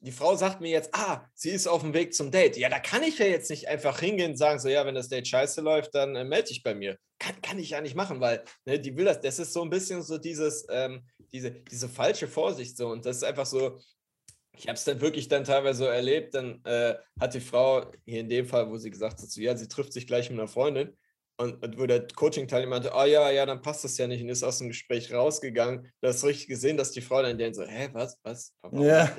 die 0.00 0.12
Frau 0.12 0.36
sagt 0.36 0.60
mir 0.60 0.70
jetzt, 0.70 0.90
ah, 0.92 1.24
sie 1.34 1.50
ist 1.50 1.66
auf 1.66 1.80
dem 1.80 1.94
Weg 1.94 2.14
zum 2.14 2.30
Date. 2.30 2.56
Ja, 2.56 2.68
da 2.68 2.78
kann 2.78 3.02
ich 3.02 3.18
ja 3.18 3.26
jetzt 3.26 3.50
nicht 3.50 3.68
einfach 3.68 3.98
hingehen 3.98 4.32
und 4.32 4.36
sagen, 4.36 4.58
so, 4.58 4.68
ja, 4.68 4.84
wenn 4.86 4.94
das 4.94 5.08
Date 5.08 5.26
scheiße 5.26 5.60
läuft, 5.60 5.94
dann 5.94 6.14
äh, 6.16 6.24
melde 6.24 6.48
dich 6.48 6.62
bei 6.62 6.74
mir. 6.74 6.98
Kann, 7.18 7.40
kann 7.40 7.58
ich 7.58 7.70
ja 7.70 7.80
nicht 7.80 7.94
machen, 7.94 8.20
weil 8.20 8.44
ne, 8.66 8.78
die 8.78 8.96
will 8.96 9.06
das, 9.06 9.20
das 9.20 9.38
ist 9.38 9.52
so 9.52 9.62
ein 9.62 9.70
bisschen 9.70 10.02
so 10.02 10.18
dieses, 10.18 10.66
ähm, 10.70 11.02
diese, 11.32 11.50
diese 11.50 11.88
falsche 11.88 12.28
Vorsicht 12.28 12.76
so. 12.76 12.88
Und 12.88 13.06
das 13.06 13.18
ist 13.18 13.24
einfach 13.24 13.46
so, 13.46 13.80
ich 14.52 14.68
habe 14.68 14.74
es 14.74 14.84
dann 14.84 15.00
wirklich 15.00 15.28
dann 15.28 15.44
teilweise 15.44 15.78
so 15.80 15.84
erlebt, 15.84 16.34
dann 16.34 16.62
äh, 16.64 16.94
hat 17.18 17.34
die 17.34 17.40
Frau, 17.40 17.90
hier 18.04 18.20
in 18.20 18.28
dem 18.28 18.46
Fall, 18.46 18.70
wo 18.70 18.76
sie 18.76 18.90
gesagt 18.90 19.20
hat, 19.20 19.30
so, 19.30 19.40
ja, 19.40 19.56
sie 19.56 19.68
trifft 19.68 19.92
sich 19.92 20.06
gleich 20.06 20.30
mit 20.30 20.38
einer 20.38 20.48
Freundin, 20.48 20.96
und, 21.38 21.62
und, 21.62 21.78
wo 21.78 21.86
der 21.86 22.06
Coaching-Teilnehmer 22.06 22.76
meinte, 22.76 22.92
oh 22.94 23.04
ja, 23.04 23.30
ja, 23.30 23.44
dann 23.44 23.60
passt 23.60 23.84
das 23.84 23.98
ja 23.98 24.06
nicht 24.06 24.22
und 24.22 24.28
ist 24.30 24.42
aus 24.42 24.58
dem 24.58 24.68
Gespräch 24.68 25.12
rausgegangen. 25.12 25.92
Du 26.00 26.08
hast 26.08 26.24
richtig 26.24 26.48
gesehen, 26.48 26.76
dass 26.76 26.92
die 26.92 27.02
Frau 27.02 27.20
dann 27.20 27.36
denkt 27.36 27.56
so, 27.56 27.64
hä, 27.64 27.90
was, 27.92 28.18
was? 28.22 28.54
Warum 28.62 28.82
ja. 28.82 29.14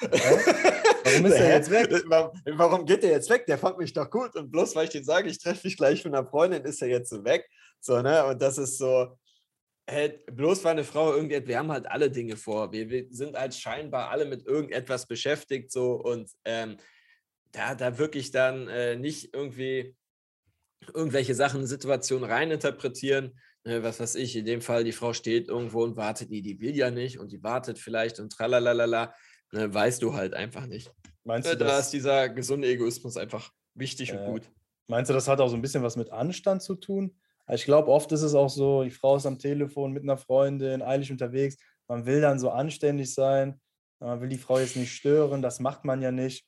Warum 0.00 1.26
ist 1.26 1.34
er 1.34 1.56
jetzt 1.56 1.70
weg? 1.70 1.88
Warum, 2.06 2.32
warum 2.46 2.84
geht 2.84 3.02
der 3.02 3.10
jetzt 3.10 3.30
weg? 3.30 3.46
Der 3.46 3.58
fand 3.58 3.78
mich 3.78 3.92
doch 3.92 4.10
gut 4.10 4.34
und 4.36 4.50
bloß 4.50 4.74
weil 4.74 4.84
ich 4.84 4.90
dir 4.90 5.04
sage, 5.04 5.28
ich 5.28 5.38
treffe 5.38 5.66
mich 5.66 5.76
gleich 5.76 6.04
mit 6.04 6.14
einer 6.14 6.26
Freundin, 6.26 6.64
ist 6.64 6.82
er 6.82 6.88
jetzt 6.88 7.10
so 7.10 7.24
weg. 7.24 7.48
So, 7.80 8.00
ne? 8.02 8.24
Und 8.26 8.40
das 8.40 8.58
ist 8.58 8.78
so, 8.78 9.16
hey, 9.86 10.20
bloß 10.32 10.64
weil 10.64 10.72
eine 10.72 10.84
Frau 10.84 11.14
irgendwie, 11.14 11.46
wir 11.46 11.58
haben 11.58 11.70
halt 11.70 11.86
alle 11.86 12.10
Dinge 12.10 12.36
vor. 12.36 12.72
Wir, 12.72 12.88
wir 12.88 13.06
sind 13.10 13.36
halt 13.36 13.54
scheinbar 13.54 14.10
alle 14.10 14.24
mit 14.24 14.46
irgendetwas 14.46 15.06
beschäftigt 15.06 15.70
so 15.70 15.92
und 15.92 16.30
ähm, 16.44 16.76
da, 17.52 17.74
da 17.74 17.98
wirklich 17.98 18.30
dann 18.30 18.68
äh, 18.68 18.96
nicht 18.96 19.34
irgendwie 19.34 19.94
irgendwelche 20.92 21.34
Sachen, 21.34 21.66
Situationen 21.66 22.28
reininterpretieren. 22.28 23.38
Ne, 23.64 23.82
was 23.82 24.00
weiß 24.00 24.16
ich, 24.16 24.36
in 24.36 24.44
dem 24.44 24.60
Fall, 24.60 24.84
die 24.84 24.92
Frau 24.92 25.14
steht 25.14 25.48
irgendwo 25.48 25.84
und 25.84 25.96
wartet, 25.96 26.30
die, 26.30 26.42
die 26.42 26.60
will 26.60 26.76
ja 26.76 26.90
nicht 26.90 27.18
und 27.18 27.32
die 27.32 27.42
wartet 27.42 27.78
vielleicht 27.78 28.20
und 28.20 28.30
tralalala 28.30 29.14
ne, 29.54 29.72
weißt 29.72 30.02
du 30.02 30.14
halt 30.14 30.34
einfach 30.34 30.66
nicht. 30.66 30.92
Meinst 31.24 31.50
du, 31.50 31.56
da 31.56 31.78
ist 31.78 31.90
dieser 31.90 32.28
gesunde 32.28 32.68
Egoismus 32.68 33.16
einfach 33.16 33.50
wichtig 33.74 34.12
äh, 34.12 34.18
und 34.18 34.26
gut. 34.26 34.42
Meinst 34.88 35.08
du, 35.08 35.14
das 35.14 35.28
hat 35.28 35.40
auch 35.40 35.48
so 35.48 35.54
ein 35.56 35.62
bisschen 35.62 35.82
was 35.82 35.96
mit 35.96 36.10
Anstand 36.10 36.62
zu 36.62 36.74
tun? 36.74 37.16
Ich 37.50 37.64
glaube, 37.64 37.90
oft 37.90 38.10
ist 38.12 38.22
es 38.22 38.34
auch 38.34 38.50
so, 38.50 38.84
die 38.84 38.90
Frau 38.90 39.16
ist 39.16 39.26
am 39.26 39.38
Telefon 39.38 39.92
mit 39.92 40.02
einer 40.02 40.18
Freundin, 40.18 40.82
eilig 40.82 41.10
unterwegs. 41.10 41.56
Man 41.88 42.06
will 42.06 42.20
dann 42.20 42.38
so 42.38 42.50
anständig 42.50 43.12
sein. 43.14 43.60
Man 44.00 44.20
will 44.20 44.28
die 44.28 44.38
Frau 44.38 44.58
jetzt 44.58 44.76
nicht 44.76 44.92
stören. 44.92 45.42
Das 45.42 45.60
macht 45.60 45.84
man 45.84 46.02
ja 46.02 46.10
nicht. 46.10 46.46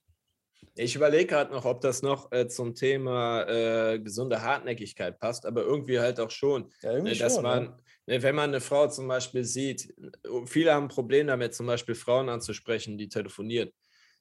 Ich 0.75 0.95
überlege 0.95 1.27
gerade 1.27 1.53
noch, 1.53 1.65
ob 1.65 1.81
das 1.81 2.03
noch 2.03 2.31
äh, 2.33 2.49
zum 2.49 2.75
Thema 2.75 3.43
äh, 3.49 3.99
gesunde 3.99 4.43
Hartnäckigkeit 4.43 5.19
passt, 5.19 5.47
aber 5.47 5.63
irgendwie 5.63 5.99
halt 5.99 6.21
auch 6.21 6.31
schon. 6.31 6.71
Ja, 6.83 6.93
irgendwie 6.93 7.13
ne, 7.13 7.19
dass 7.19 7.35
schon, 7.35 7.43
man, 7.43 7.65
ja. 7.65 7.77
Ne, 8.07 8.23
wenn 8.23 8.35
man 8.35 8.51
eine 8.51 8.61
Frau 8.61 8.87
zum 8.89 9.09
Beispiel 9.09 9.45
sieht, 9.45 9.95
viele 10.47 10.75
haben 10.75 10.85
ein 10.85 10.89
Problem 10.89 11.27
damit, 11.27 11.55
zum 11.55 11.67
Beispiel 11.67 11.95
Frauen 11.95 12.29
anzusprechen, 12.29 12.99
die 12.99 13.09
telefonieren. 13.09 13.71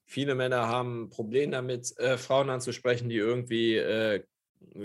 Viele 0.06 0.36
Männer 0.36 0.68
haben 0.68 1.04
ein 1.04 1.10
Problem 1.10 1.51
damit, 1.51 1.98
äh, 1.98 2.18
Frauen 2.18 2.50
anzusprechen, 2.50 3.10
die 3.10 3.18
irgendwie 3.18 3.75
äh, 3.75 4.24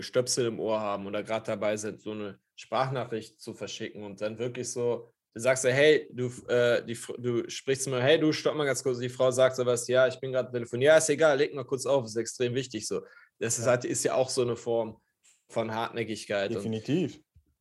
Stöpsel 0.01 0.47
im 0.47 0.61
Ohr 0.61 0.81
haben 0.81 1.07
oder 1.07 1.23
gerade 1.23 1.47
dabei 1.47 1.77
sind, 1.77 2.01
so 2.01 2.13
eine 2.13 2.39
Sprachnachricht 2.57 3.41
zu 3.41 3.55
verschicken 3.55 4.03
und 4.03 4.21
dann 4.21 4.39
wirklich 4.39 4.71
so 4.71 5.13
du 5.35 5.41
sagst 5.41 5.65
ja, 5.65 5.71
hey, 5.71 6.09
du, 6.13 6.31
äh, 6.49 6.85
die, 6.85 6.99
du 7.19 7.49
sprichst 7.49 7.87
immer, 7.87 8.01
hey, 8.01 8.19
du 8.19 8.33
stopp 8.33 8.57
mal 8.57 8.65
ganz 8.65 8.83
kurz. 8.83 8.99
Die 8.99 9.09
Frau 9.09 9.31
sagt 9.31 9.57
so 9.57 9.67
was, 9.67 9.87
ja, 9.89 10.07
ich 10.09 10.19
bin 10.21 10.33
gerade 10.33 10.51
telefoniert. 10.51 10.89
Ja, 10.89 10.99
ist 10.99 11.09
egal, 11.09 11.39
leg 11.39 11.55
mal 11.55 11.65
kurz 11.65 11.87
auf, 11.87 12.05
ist 12.05 12.17
extrem 12.17 12.55
wichtig 12.55 12.87
so. 12.87 13.03
Das 13.39 13.59
ist, 13.59 13.67
halt, 13.67 13.85
ist 13.85 14.05
ja 14.05 14.15
auch 14.15 14.29
so 14.29 14.43
eine 14.43 14.57
Form 14.57 15.01
von 15.49 15.75
Hartnäckigkeit. 15.75 16.53
Definitiv. 16.53 17.19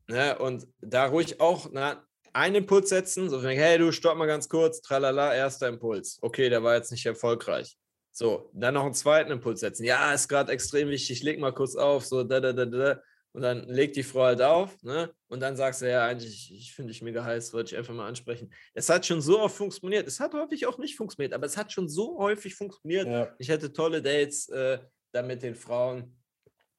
Und, 0.08 0.16
ne, 0.16 0.38
und 0.40 0.68
da 0.82 1.06
ruhig 1.06 1.40
auch 1.40 1.70
na, 1.72 2.04
einen 2.34 2.56
Impuls 2.56 2.90
setzen, 2.90 3.30
so 3.30 3.42
hey, 3.42 3.78
du 3.78 3.92
stopp 3.92 4.18
mal 4.18 4.26
ganz 4.26 4.50
kurz, 4.50 4.82
tralala, 4.82 5.34
erster 5.34 5.68
Impuls. 5.68 6.20
Okay, 6.22 6.50
der 6.50 6.64
war 6.64 6.76
jetzt 6.76 6.92
nicht 6.92 7.06
erfolgreich. 7.06 7.78
So, 8.12 8.50
dann 8.54 8.74
noch 8.74 8.84
einen 8.84 8.94
zweiten 8.94 9.32
Impuls 9.32 9.62
setzen. 9.62 9.86
Ja, 9.86 10.14
ist 10.14 10.28
gerade 10.28 10.52
extrem 10.52 10.90
wichtig, 10.90 11.24
leg 11.24 11.40
mal 11.40 11.54
kurz 11.54 11.76
auf, 11.76 12.06
so 12.06 12.24
da, 12.24 12.40
da, 12.40 12.52
da, 12.52 12.66
da. 12.66 13.02
Und 13.32 13.44
dann 13.44 13.68
legt 13.68 13.96
die 13.96 14.04
Frau 14.04 14.24
halt 14.24 14.42
auf, 14.42 14.82
ne? 14.82 15.14
Und 15.28 15.40
dann 15.40 15.56
sagst 15.56 15.82
du, 15.82 15.90
ja, 15.90 16.06
eigentlich, 16.06 16.52
ich 16.52 16.74
finde 16.74 16.92
dich 16.92 17.04
mega 17.04 17.24
heiß, 17.24 17.54
wollte 17.54 17.74
ich 17.74 17.78
einfach 17.78 17.94
mal 17.94 18.08
ansprechen. 18.08 18.52
Es 18.74 18.90
hat 18.90 19.06
schon 19.06 19.22
so 19.22 19.40
oft 19.40 19.56
funktioniert. 19.56 20.08
Es 20.08 20.20
hat 20.20 20.34
häufig 20.34 20.66
auch 20.66 20.80
nicht 20.80 20.96
funktioniert, 20.96 21.34
aber 21.34 21.46
es 21.46 21.56
hat 21.56 21.72
schon 21.72 21.88
so 21.88 22.18
häufig 22.18 22.56
funktioniert. 22.56 23.08
Ja. 23.08 23.34
Ich 23.38 23.52
hatte 23.52 23.72
tolle 23.72 24.02
Dates 24.02 24.50
äh, 24.50 24.80
da 25.12 25.22
mit 25.22 25.44
den 25.44 25.56
Frauen, 25.56 26.18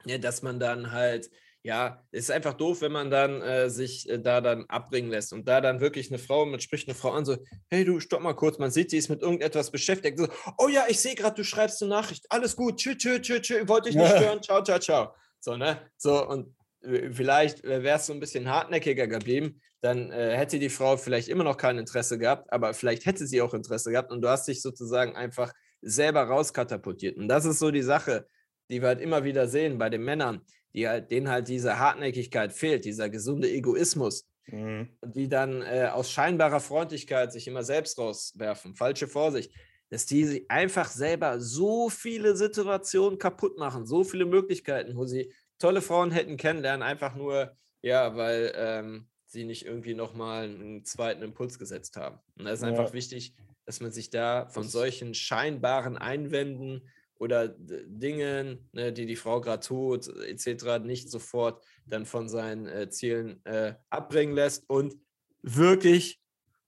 ja, 0.04 0.18
dass 0.18 0.42
man 0.42 0.58
dann 0.58 0.90
halt, 0.90 1.30
ja, 1.62 2.04
es 2.10 2.24
ist 2.24 2.30
einfach 2.30 2.54
doof, 2.54 2.80
wenn 2.80 2.92
man 2.92 3.10
dann 3.10 3.42
äh, 3.42 3.70
sich 3.70 4.08
äh, 4.08 4.18
da 4.18 4.40
dann 4.40 4.64
abbringen 4.66 5.10
lässt 5.10 5.32
und 5.32 5.46
da 5.46 5.60
dann 5.60 5.80
wirklich 5.80 6.08
eine 6.10 6.18
Frau, 6.18 6.46
man 6.46 6.58
spricht 6.58 6.88
eine 6.88 6.96
Frau 6.96 7.12
an, 7.12 7.24
so, 7.24 7.36
hey 7.68 7.84
du, 7.84 8.00
stopp 8.00 8.22
mal 8.22 8.34
kurz, 8.34 8.58
man 8.58 8.70
sieht, 8.70 8.90
die 8.90 8.96
ist 8.96 9.08
mit 9.08 9.22
irgendetwas 9.22 9.70
beschäftigt. 9.70 10.18
So, 10.18 10.26
oh 10.58 10.68
ja, 10.68 10.86
ich 10.88 10.98
sehe 10.98 11.14
gerade, 11.14 11.36
du 11.36 11.44
schreibst 11.44 11.82
eine 11.82 11.90
Nachricht, 11.90 12.26
alles 12.30 12.56
gut, 12.56 12.78
tschüss, 12.78 12.96
tschüss, 12.96 13.20
tschüss, 13.20 13.42
tschüss, 13.42 13.68
wollte 13.68 13.90
ich 13.90 13.94
nicht 13.94 14.08
stören, 14.08 14.42
ciao, 14.42 14.62
ciao, 14.64 14.78
ciao. 14.78 15.14
So, 15.40 15.56
ne? 15.56 15.90
So, 15.96 16.26
und 16.26 16.54
äh, 16.82 17.10
vielleicht 17.10 17.62
wäre 17.64 17.96
es 17.96 18.06
so 18.06 18.12
ein 18.12 18.20
bisschen 18.20 18.48
hartnäckiger 18.48 19.06
geblieben, 19.06 19.60
dann 19.80 20.10
äh, 20.12 20.36
hätte 20.36 20.58
die 20.58 20.68
Frau 20.68 20.96
vielleicht 20.96 21.28
immer 21.28 21.44
noch 21.44 21.56
kein 21.56 21.78
Interesse 21.78 22.18
gehabt, 22.18 22.52
aber 22.52 22.74
vielleicht 22.74 23.06
hätte 23.06 23.26
sie 23.26 23.40
auch 23.40 23.54
Interesse 23.54 23.90
gehabt 23.90 24.12
und 24.12 24.20
du 24.20 24.28
hast 24.28 24.46
dich 24.46 24.60
sozusagen 24.60 25.16
einfach 25.16 25.52
selber 25.80 26.24
rauskatapultiert. 26.24 27.16
Und 27.16 27.28
das 27.28 27.46
ist 27.46 27.58
so 27.58 27.70
die 27.70 27.82
Sache, 27.82 28.26
die 28.70 28.82
wir 28.82 28.88
halt 28.88 29.00
immer 29.00 29.24
wieder 29.24 29.48
sehen 29.48 29.78
bei 29.78 29.88
den 29.88 30.02
Männern, 30.02 30.42
die 30.74 30.86
halt, 30.86 31.10
denen 31.10 31.28
halt 31.28 31.48
diese 31.48 31.78
Hartnäckigkeit 31.78 32.52
fehlt, 32.52 32.84
dieser 32.84 33.08
gesunde 33.08 33.50
Egoismus, 33.50 34.28
mhm. 34.46 34.88
die 35.02 35.28
dann 35.28 35.62
äh, 35.62 35.88
aus 35.90 36.10
scheinbarer 36.10 36.60
Freundlichkeit 36.60 37.32
sich 37.32 37.48
immer 37.48 37.64
selbst 37.64 37.98
rauswerfen. 37.98 38.76
Falsche 38.76 39.08
Vorsicht 39.08 39.52
dass 39.90 40.06
die 40.06 40.46
einfach 40.48 40.88
selber 40.88 41.40
so 41.40 41.90
viele 41.90 42.36
Situationen 42.36 43.18
kaputt 43.18 43.58
machen, 43.58 43.84
so 43.84 44.04
viele 44.04 44.24
Möglichkeiten, 44.24 44.96
wo 44.96 45.04
sie 45.04 45.32
tolle 45.58 45.82
Frauen 45.82 46.12
hätten 46.12 46.36
kennenlernen, 46.36 46.82
einfach 46.82 47.14
nur, 47.14 47.56
ja, 47.82 48.16
weil 48.16 48.52
ähm, 48.56 49.08
sie 49.26 49.44
nicht 49.44 49.66
irgendwie 49.66 49.94
nochmal 49.94 50.44
einen 50.44 50.84
zweiten 50.84 51.22
Impuls 51.22 51.58
gesetzt 51.58 51.96
haben. 51.96 52.18
Und 52.38 52.44
das 52.44 52.54
ist 52.54 52.62
ja. 52.62 52.68
einfach 52.68 52.92
wichtig, 52.92 53.34
dass 53.66 53.80
man 53.80 53.92
sich 53.92 54.10
da 54.10 54.48
von 54.48 54.64
solchen 54.64 55.12
scheinbaren 55.14 55.98
Einwänden 55.98 56.88
oder 57.18 57.48
Dingen, 57.48 58.68
ne, 58.72 58.92
die 58.92 59.06
die 59.06 59.16
Frau 59.16 59.40
gerade 59.40 59.64
tut, 59.64 60.08
etc., 60.08 60.82
nicht 60.82 61.10
sofort 61.10 61.62
dann 61.84 62.06
von 62.06 62.28
seinen 62.28 62.66
äh, 62.66 62.88
Zielen 62.88 63.44
äh, 63.44 63.74
abbringen 63.90 64.34
lässt 64.34 64.68
und 64.70 64.96
wirklich 65.42 66.20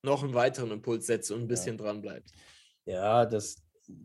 noch 0.03 0.23
einen 0.23 0.35
weiteren 0.35 0.73
Impuls 0.73 1.07
setzt 1.07 1.31
und 1.31 1.43
ein 1.43 1.49
bisschen 1.49 1.79
ja. 1.79 1.85
dran 1.85 2.03
bleibt. 2.03 2.33
Ja, 2.87 3.27
das, 3.27 3.63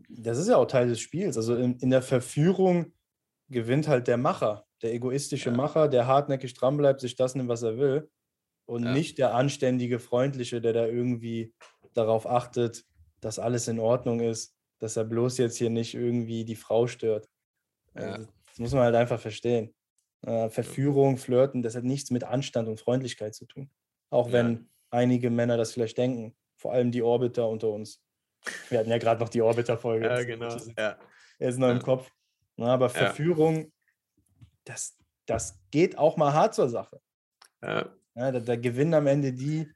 das 0.08 0.38
ist 0.38 0.48
ja 0.48 0.56
auch 0.56 0.66
Teil 0.66 0.88
des 0.88 1.00
Spiels. 1.00 1.36
Also 1.36 1.56
in, 1.56 1.76
in 1.78 1.90
der 1.90 2.02
Verführung 2.02 2.92
gewinnt 3.48 3.88
halt 3.88 4.08
der 4.08 4.16
Macher, 4.16 4.66
der 4.82 4.92
egoistische 4.92 5.50
ja. 5.50 5.56
Macher, 5.56 5.88
der 5.88 6.06
hartnäckig 6.06 6.54
dranbleibt, 6.54 7.00
sich 7.00 7.16
das 7.16 7.34
nimmt, 7.34 7.48
was 7.48 7.62
er 7.62 7.78
will. 7.78 8.10
Und 8.66 8.84
ja. 8.84 8.92
nicht 8.92 9.18
der 9.18 9.34
anständige, 9.34 9.98
freundliche, 9.98 10.60
der 10.60 10.74
da 10.74 10.86
irgendwie 10.86 11.54
darauf 11.94 12.26
achtet, 12.26 12.84
dass 13.20 13.38
alles 13.38 13.66
in 13.66 13.78
Ordnung 13.78 14.20
ist, 14.20 14.54
dass 14.78 14.96
er 14.96 15.04
bloß 15.04 15.38
jetzt 15.38 15.56
hier 15.56 15.70
nicht 15.70 15.94
irgendwie 15.94 16.44
die 16.44 16.56
Frau 16.56 16.86
stört. 16.86 17.28
Ja. 17.94 18.12
Also, 18.12 18.28
das 18.46 18.58
muss 18.58 18.72
man 18.72 18.82
halt 18.82 18.94
einfach 18.94 19.20
verstehen. 19.20 19.74
Äh, 20.22 20.50
Verführung, 20.50 21.16
Flirten, 21.16 21.62
das 21.62 21.76
hat 21.76 21.84
nichts 21.84 22.10
mit 22.10 22.24
Anstand 22.24 22.68
und 22.68 22.80
Freundlichkeit 22.80 23.34
zu 23.34 23.46
tun. 23.46 23.70
Auch 24.10 24.32
wenn 24.32 24.68
einige 24.90 25.30
Männer 25.30 25.56
das 25.56 25.72
vielleicht 25.72 25.98
denken, 25.98 26.34
vor 26.56 26.72
allem 26.72 26.90
die 26.90 27.02
Orbiter 27.02 27.48
unter 27.48 27.68
uns. 27.68 28.02
Wir 28.68 28.78
hatten 28.78 28.90
ja 28.90 28.98
gerade 28.98 29.20
noch 29.20 29.28
die 29.28 29.42
Orbiter-Folge. 29.42 30.06
Ja, 30.06 30.22
genau. 30.24 30.56
Ja. 30.76 30.98
Er 31.38 31.48
ist 31.48 31.58
noch 31.58 31.70
im 31.70 31.82
Kopf. 31.82 32.10
Na, 32.56 32.74
aber 32.74 32.88
Verführung, 32.88 33.72
das, 34.64 34.96
das 35.26 35.60
geht 35.70 35.96
auch 35.96 36.16
mal 36.16 36.32
hart 36.32 36.54
zur 36.54 36.68
Sache. 36.68 37.00
Ja. 37.62 37.88
Ja, 38.14 38.32
da, 38.32 38.40
da, 38.40 38.56
gewinnen 38.56 38.94
am 38.94 39.06
Ende 39.06 39.32
die, 39.32 39.70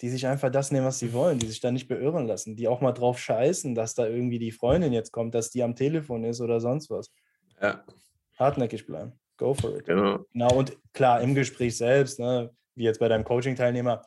die 0.00 0.08
sich 0.08 0.26
einfach 0.26 0.50
das 0.50 0.72
nehmen, 0.72 0.86
was 0.86 0.98
sie 0.98 1.12
wollen, 1.12 1.38
die 1.38 1.46
sich 1.46 1.60
da 1.60 1.70
nicht 1.70 1.86
beirren 1.86 2.26
lassen, 2.26 2.56
die 2.56 2.66
auch 2.66 2.80
mal 2.80 2.92
drauf 2.92 3.20
scheißen, 3.20 3.74
dass 3.76 3.94
da 3.94 4.06
irgendwie 4.06 4.40
die 4.40 4.50
Freundin 4.50 4.92
jetzt 4.92 5.12
kommt, 5.12 5.34
dass 5.34 5.50
die 5.50 5.62
am 5.62 5.76
Telefon 5.76 6.24
ist 6.24 6.40
oder 6.40 6.60
sonst 6.60 6.90
was. 6.90 7.12
Ja. 7.62 7.84
Hartnäckig 8.36 8.84
bleiben. 8.84 9.12
Go 9.36 9.54
for 9.54 9.76
it. 9.76 9.84
Genau. 9.84 10.24
Genau, 10.32 10.54
und 10.54 10.76
klar, 10.92 11.20
im 11.20 11.34
Gespräch 11.34 11.76
selbst, 11.76 12.18
ne, 12.18 12.50
wie 12.74 12.84
jetzt 12.84 12.98
bei 12.98 13.08
deinem 13.08 13.24
Coaching-Teilnehmer, 13.24 14.02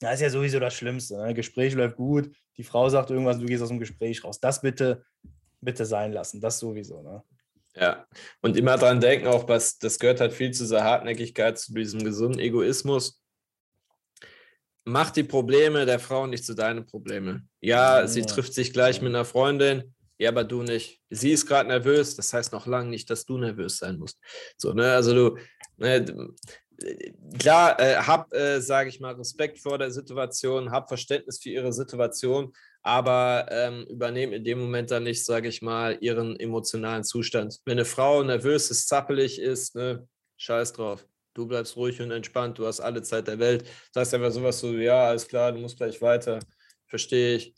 das 0.00 0.14
ist 0.14 0.20
ja 0.20 0.30
sowieso 0.30 0.60
das 0.60 0.74
Schlimmste. 0.74 1.16
Ne? 1.16 1.34
Gespräch 1.34 1.74
läuft 1.74 1.96
gut, 1.96 2.30
die 2.56 2.64
Frau 2.64 2.88
sagt 2.88 3.10
irgendwas, 3.10 3.38
du 3.38 3.46
gehst 3.46 3.62
aus 3.62 3.68
dem 3.68 3.78
Gespräch 3.78 4.22
raus. 4.24 4.40
Das 4.40 4.60
bitte, 4.60 5.04
bitte 5.60 5.84
sein 5.84 6.12
lassen, 6.12 6.40
das 6.40 6.58
sowieso. 6.58 7.02
Ne? 7.02 7.22
Ja, 7.74 8.06
und 8.40 8.56
immer 8.56 8.78
dran 8.78 9.00
denken, 9.00 9.26
auch 9.26 9.48
was, 9.48 9.78
das 9.78 9.98
gehört 9.98 10.20
halt 10.20 10.32
viel 10.32 10.50
zu 10.50 10.64
dieser 10.64 10.84
Hartnäckigkeit, 10.84 11.58
zu 11.58 11.74
diesem 11.74 12.02
gesunden 12.02 12.40
Egoismus. 12.40 13.22
Mach 14.84 15.10
die 15.10 15.24
Probleme 15.24 15.84
der 15.84 15.98
Frau 15.98 16.26
nicht 16.26 16.44
zu 16.44 16.54
deinen 16.54 16.86
Problemen. 16.86 17.48
Ja, 17.60 18.00
ja. 18.00 18.06
sie 18.06 18.22
trifft 18.22 18.54
sich 18.54 18.72
gleich 18.72 19.02
mit 19.02 19.10
einer 19.10 19.24
Freundin, 19.24 19.94
ja, 20.18 20.30
aber 20.30 20.44
du 20.44 20.62
nicht. 20.62 21.02
Sie 21.10 21.32
ist 21.32 21.46
gerade 21.46 21.68
nervös, 21.68 22.16
das 22.16 22.32
heißt 22.32 22.52
noch 22.52 22.66
lange 22.66 22.88
nicht, 22.88 23.10
dass 23.10 23.26
du 23.26 23.36
nervös 23.36 23.78
sein 23.78 23.98
musst. 23.98 24.18
So, 24.56 24.72
ne, 24.72 24.92
also 24.92 25.12
du, 25.14 25.38
ne, 25.76 26.32
klar, 27.38 27.78
äh, 27.80 27.96
hab, 27.96 28.32
äh, 28.34 28.60
sage 28.60 28.88
ich 28.88 29.00
mal, 29.00 29.14
Respekt 29.14 29.58
vor 29.58 29.78
der 29.78 29.90
Situation, 29.90 30.70
hab 30.70 30.88
Verständnis 30.88 31.40
für 31.42 31.50
ihre 31.50 31.72
Situation, 31.72 32.52
aber 32.82 33.46
ähm, 33.50 33.86
übernehmen 33.88 34.32
in 34.32 34.44
dem 34.44 34.60
Moment 34.60 34.90
dann 34.90 35.04
nicht, 35.04 35.24
sage 35.24 35.48
ich 35.48 35.62
mal, 35.62 35.98
ihren 36.00 36.38
emotionalen 36.38 37.04
Zustand. 37.04 37.60
Wenn 37.64 37.78
eine 37.78 37.84
Frau 37.84 38.22
nervös 38.22 38.70
ist, 38.70 38.88
zappelig 38.88 39.40
ist, 39.40 39.74
ne, 39.74 40.06
scheiß 40.36 40.72
drauf. 40.74 41.06
Du 41.34 41.46
bleibst 41.46 41.76
ruhig 41.76 42.00
und 42.00 42.10
entspannt, 42.10 42.58
du 42.58 42.66
hast 42.66 42.80
alle 42.80 43.02
Zeit 43.02 43.28
der 43.28 43.38
Welt. 43.38 43.64
Heißt 43.94 44.14
einfach 44.14 44.30
sowas 44.30 44.58
so, 44.58 44.72
ja, 44.72 45.08
alles 45.08 45.28
klar, 45.28 45.52
du 45.52 45.58
musst 45.58 45.76
gleich 45.76 46.00
weiter. 46.00 46.38
Verstehe 46.86 47.36
ich. 47.36 47.54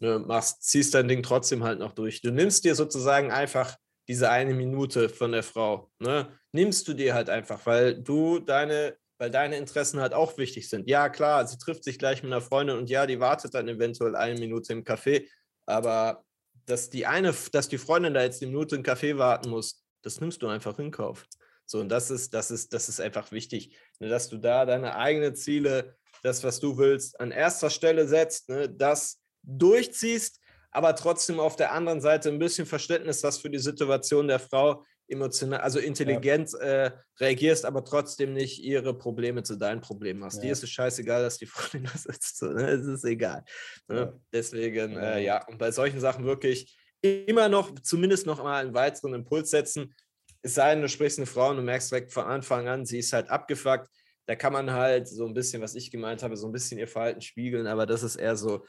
Ne, 0.00 0.18
machst, 0.18 0.62
ziehst 0.62 0.94
dein 0.94 1.08
Ding 1.08 1.22
trotzdem 1.22 1.64
halt 1.64 1.78
noch 1.78 1.92
durch. 1.92 2.22
Du 2.22 2.30
nimmst 2.30 2.64
dir 2.64 2.74
sozusagen 2.74 3.30
einfach 3.30 3.76
diese 4.10 4.28
eine 4.28 4.54
Minute 4.54 5.08
von 5.08 5.30
der 5.30 5.44
Frau, 5.44 5.88
ne, 6.00 6.36
nimmst 6.50 6.88
du 6.88 6.94
dir 6.94 7.14
halt 7.14 7.30
einfach, 7.30 7.64
weil 7.64 7.94
du 8.02 8.40
deine, 8.40 8.96
weil 9.18 9.30
deine 9.30 9.56
Interessen 9.56 10.00
halt 10.00 10.14
auch 10.14 10.36
wichtig 10.36 10.68
sind. 10.68 10.90
Ja, 10.90 11.08
klar, 11.08 11.46
sie 11.46 11.58
trifft 11.58 11.84
sich 11.84 11.96
gleich 11.96 12.24
mit 12.24 12.32
einer 12.32 12.40
Freundin 12.40 12.76
und 12.76 12.90
ja, 12.90 13.06
die 13.06 13.20
wartet 13.20 13.54
dann 13.54 13.68
eventuell 13.68 14.16
eine 14.16 14.36
Minute 14.40 14.72
im 14.72 14.82
Café, 14.82 15.28
aber 15.64 16.24
dass 16.66 16.90
die 16.90 17.06
eine, 17.06 17.32
dass 17.52 17.68
die 17.68 17.78
Freundin 17.78 18.12
da 18.12 18.24
jetzt 18.24 18.42
eine 18.42 18.50
Minute 18.50 18.74
im 18.74 18.82
Café 18.82 19.16
warten 19.16 19.48
muss, 19.48 19.84
das 20.02 20.20
nimmst 20.20 20.42
du 20.42 20.48
einfach 20.48 20.76
in 20.80 20.90
Kauf. 20.90 21.24
So, 21.64 21.78
und 21.78 21.88
das 21.88 22.10
ist, 22.10 22.34
das 22.34 22.50
ist, 22.50 22.72
das 22.72 22.88
ist 22.88 23.00
einfach 23.00 23.30
wichtig, 23.30 23.78
ne, 24.00 24.08
dass 24.08 24.28
du 24.28 24.38
da 24.38 24.66
deine 24.66 24.96
eigenen 24.96 25.36
Ziele, 25.36 25.94
das, 26.24 26.42
was 26.42 26.58
du 26.58 26.76
willst, 26.76 27.20
an 27.20 27.30
erster 27.30 27.70
Stelle 27.70 28.08
setzt, 28.08 28.48
ne, 28.48 28.68
das 28.68 29.22
durchziehst 29.44 30.39
aber 30.70 30.94
trotzdem 30.94 31.40
auf 31.40 31.56
der 31.56 31.72
anderen 31.72 32.00
Seite 32.00 32.28
ein 32.28 32.38
bisschen 32.38 32.66
Verständnis 32.66 33.24
hast 33.24 33.38
für 33.38 33.50
die 33.50 33.58
Situation 33.58 34.28
der 34.28 34.38
Frau, 34.38 34.84
emotional, 35.10 35.60
also 35.60 35.78
intelligent 35.78 36.52
ja. 36.52 36.58
äh, 36.58 36.90
reagierst, 37.18 37.64
aber 37.64 37.84
trotzdem 37.84 38.32
nicht 38.32 38.62
ihre 38.62 38.96
Probleme 38.96 39.42
zu 39.42 39.56
deinen 39.56 39.80
Problemen 39.80 40.24
hast. 40.24 40.36
Ja. 40.36 40.42
Dir 40.42 40.52
ist 40.52 40.62
es 40.62 40.70
scheißegal, 40.70 41.22
dass 41.22 41.38
die 41.38 41.46
Freundin 41.46 41.84
da 41.92 41.98
sitzt. 41.98 42.38
So, 42.38 42.46
ne? 42.46 42.68
Es 42.70 42.86
ist 42.86 43.04
egal. 43.04 43.44
Ne? 43.88 43.96
Ja. 43.96 44.12
Deswegen, 44.32 44.96
äh, 44.96 45.20
ja, 45.20 45.44
und 45.48 45.58
bei 45.58 45.72
solchen 45.72 46.00
Sachen 46.00 46.24
wirklich 46.24 46.78
immer 47.02 47.48
noch, 47.48 47.74
zumindest 47.80 48.26
noch 48.26 48.42
mal 48.42 48.60
einen 48.60 48.74
weiteren 48.74 49.14
Impuls 49.14 49.50
setzen. 49.50 49.94
Es 50.42 50.54
sei 50.54 50.74
denn, 50.74 50.82
du 50.82 50.88
sprichst 50.88 51.18
eine 51.18 51.26
Frau 51.26 51.50
und 51.50 51.56
du 51.56 51.62
merkst 51.62 51.90
direkt 51.90 52.12
von 52.12 52.24
Anfang 52.24 52.68
an, 52.68 52.86
sie 52.86 52.98
ist 52.98 53.12
halt 53.12 53.28
abgefuckt. 53.28 53.88
Da 54.26 54.36
kann 54.36 54.52
man 54.52 54.70
halt 54.70 55.08
so 55.08 55.26
ein 55.26 55.34
bisschen, 55.34 55.60
was 55.60 55.74
ich 55.74 55.90
gemeint 55.90 56.22
habe, 56.22 56.36
so 56.36 56.46
ein 56.46 56.52
bisschen 56.52 56.78
ihr 56.78 56.86
Verhalten 56.86 57.20
spiegeln, 57.20 57.66
aber 57.66 57.84
das 57.84 58.02
ist 58.02 58.16
eher 58.16 58.36
so, 58.36 58.64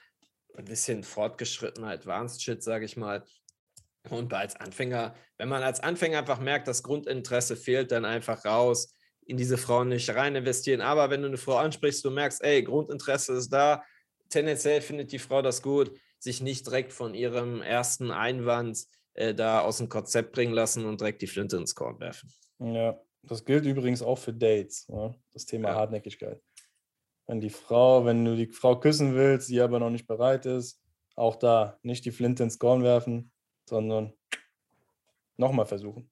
ein 0.56 0.66
bisschen 0.66 1.04
fortgeschrittener 1.04 1.90
Advanced 1.90 2.42
Shit, 2.42 2.64
sage 2.64 2.86
ich 2.86 2.98
mal. 2.98 3.24
Und 4.10 4.34
als 4.34 4.56
Anfänger, 4.56 5.16
wenn 5.38 5.50
man 5.50 5.64
als 5.64 5.80
Anfänger 5.80 6.20
einfach 6.20 6.40
merkt, 6.40 6.68
das 6.68 6.84
Grundinteresse 6.84 7.56
fehlt, 7.56 7.92
dann 7.92 8.06
einfach 8.06 8.46
raus, 8.46 8.96
in 9.26 9.38
diese 9.38 9.58
Frauen 9.58 9.90
nicht 9.90 10.10
rein 10.10 10.36
investieren. 10.36 10.82
Aber 10.82 11.10
wenn 11.10 11.22
du 11.22 11.28
eine 11.28 11.38
Frau 11.38 11.58
ansprichst, 11.58 12.04
du 12.04 12.10
merkst, 12.10 12.44
ey, 12.44 12.64
Grundinteresse 12.64 13.34
ist 13.34 13.50
da, 13.50 13.84
tendenziell 14.30 14.82
findet 14.82 15.12
die 15.12 15.20
Frau 15.20 15.42
das 15.42 15.62
gut, 15.62 15.92
sich 16.20 16.42
nicht 16.42 16.66
direkt 16.66 16.94
von 16.94 17.14
ihrem 17.14 17.62
ersten 17.62 18.12
Einwand 18.12 18.84
äh, 19.14 19.34
da 19.34 19.62
aus 19.62 19.78
dem 19.78 19.90
Konzept 19.90 20.32
bringen 20.34 20.54
lassen 20.54 20.86
und 20.86 21.00
direkt 21.00 21.22
die 21.22 21.28
Flinte 21.28 21.58
ins 21.58 21.76
Korn 21.76 22.00
werfen. 22.00 22.32
Ja, 22.60 23.00
das 23.24 23.46
gilt 23.46 23.66
übrigens 23.66 24.02
auch 24.02 24.18
für 24.18 24.34
Dates, 24.34 24.88
ne? 24.90 25.16
das 25.34 25.46
Thema 25.46 25.70
ja. 25.70 25.76
Hartnäckigkeit. 25.76 26.42
Wenn 27.32 27.40
die 27.40 27.50
Frau, 27.50 28.04
wenn 28.04 28.26
du 28.26 28.36
die 28.36 28.48
Frau 28.48 28.78
küssen 28.78 29.16
willst, 29.16 29.48
die 29.48 29.62
aber 29.62 29.80
noch 29.80 29.90
nicht 29.90 30.06
bereit 30.06 30.46
ist, 30.46 30.82
auch 31.16 31.38
da 31.38 31.80
nicht 31.82 32.04
die 32.04 32.12
Flinte 32.12 32.44
ins 32.44 32.60
Korn 32.60 32.84
werfen, 32.84 33.32
sondern 33.70 34.12
nochmal 35.38 35.66
versuchen. 35.66 36.12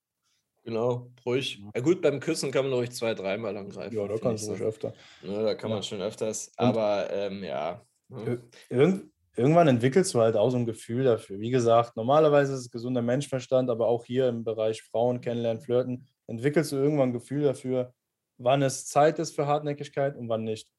Genau, 0.64 1.12
ruhig. 1.26 1.62
Ja 1.76 1.82
gut, 1.82 2.02
beim 2.02 2.22
Küssen 2.22 2.52
kann 2.52 2.70
man 2.70 2.74
ruhig 2.74 2.92
zwei, 2.92 3.14
dreimal 3.16 3.58
angreifen. 3.58 3.98
Ja, 3.98 4.08
da 4.08 4.18
kannst 4.18 4.48
du 4.48 4.52
ruhig 4.52 4.62
öfter. 4.62 4.94
Ja, 5.22 5.44
da 5.44 5.56
kann 5.56 5.72
ja. 5.72 5.76
man 5.76 5.84
schon 5.84 6.02
öfters, 6.02 6.54
aber 6.56 7.10
ähm, 7.12 7.44
ja. 7.44 7.86
Ne? 8.08 8.42
Irgend, 8.70 9.12
irgendwann 9.36 9.68
entwickelst 9.68 10.14
du 10.14 10.22
halt 10.22 10.38
auch 10.38 10.52
so 10.52 10.58
ein 10.58 10.66
Gefühl 10.66 11.04
dafür. 11.04 11.38
Wie 11.42 11.52
gesagt, 11.52 11.98
normalerweise 11.98 12.54
ist 12.54 12.62
es 12.62 12.72
gesunder 12.72 13.02
Menschverstand, 13.02 13.70
aber 13.70 13.88
auch 13.88 14.06
hier 14.06 14.30
im 14.30 14.46
Bereich 14.46 14.84
Frauen 14.84 15.20
kennenlernen, 15.20 15.62
flirten, 15.62 16.08
entwickelst 16.28 16.72
du 16.72 16.78
irgendwann 16.78 17.10
ein 17.10 17.14
Gefühl 17.14 17.44
dafür, 17.44 17.94
wann 18.38 18.62
es 18.62 18.86
Zeit 18.86 19.20
ist 19.20 19.36
für 19.36 19.48
Hartnäckigkeit 19.48 20.16
und 20.16 20.30
wann 20.30 20.46
nicht. 20.46 20.70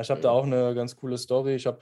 Ich 0.00 0.10
habe 0.10 0.20
da 0.20 0.30
auch 0.30 0.44
eine 0.44 0.74
ganz 0.74 0.96
coole 0.96 1.18
Story. 1.18 1.54
Ich 1.54 1.66
habe, 1.66 1.80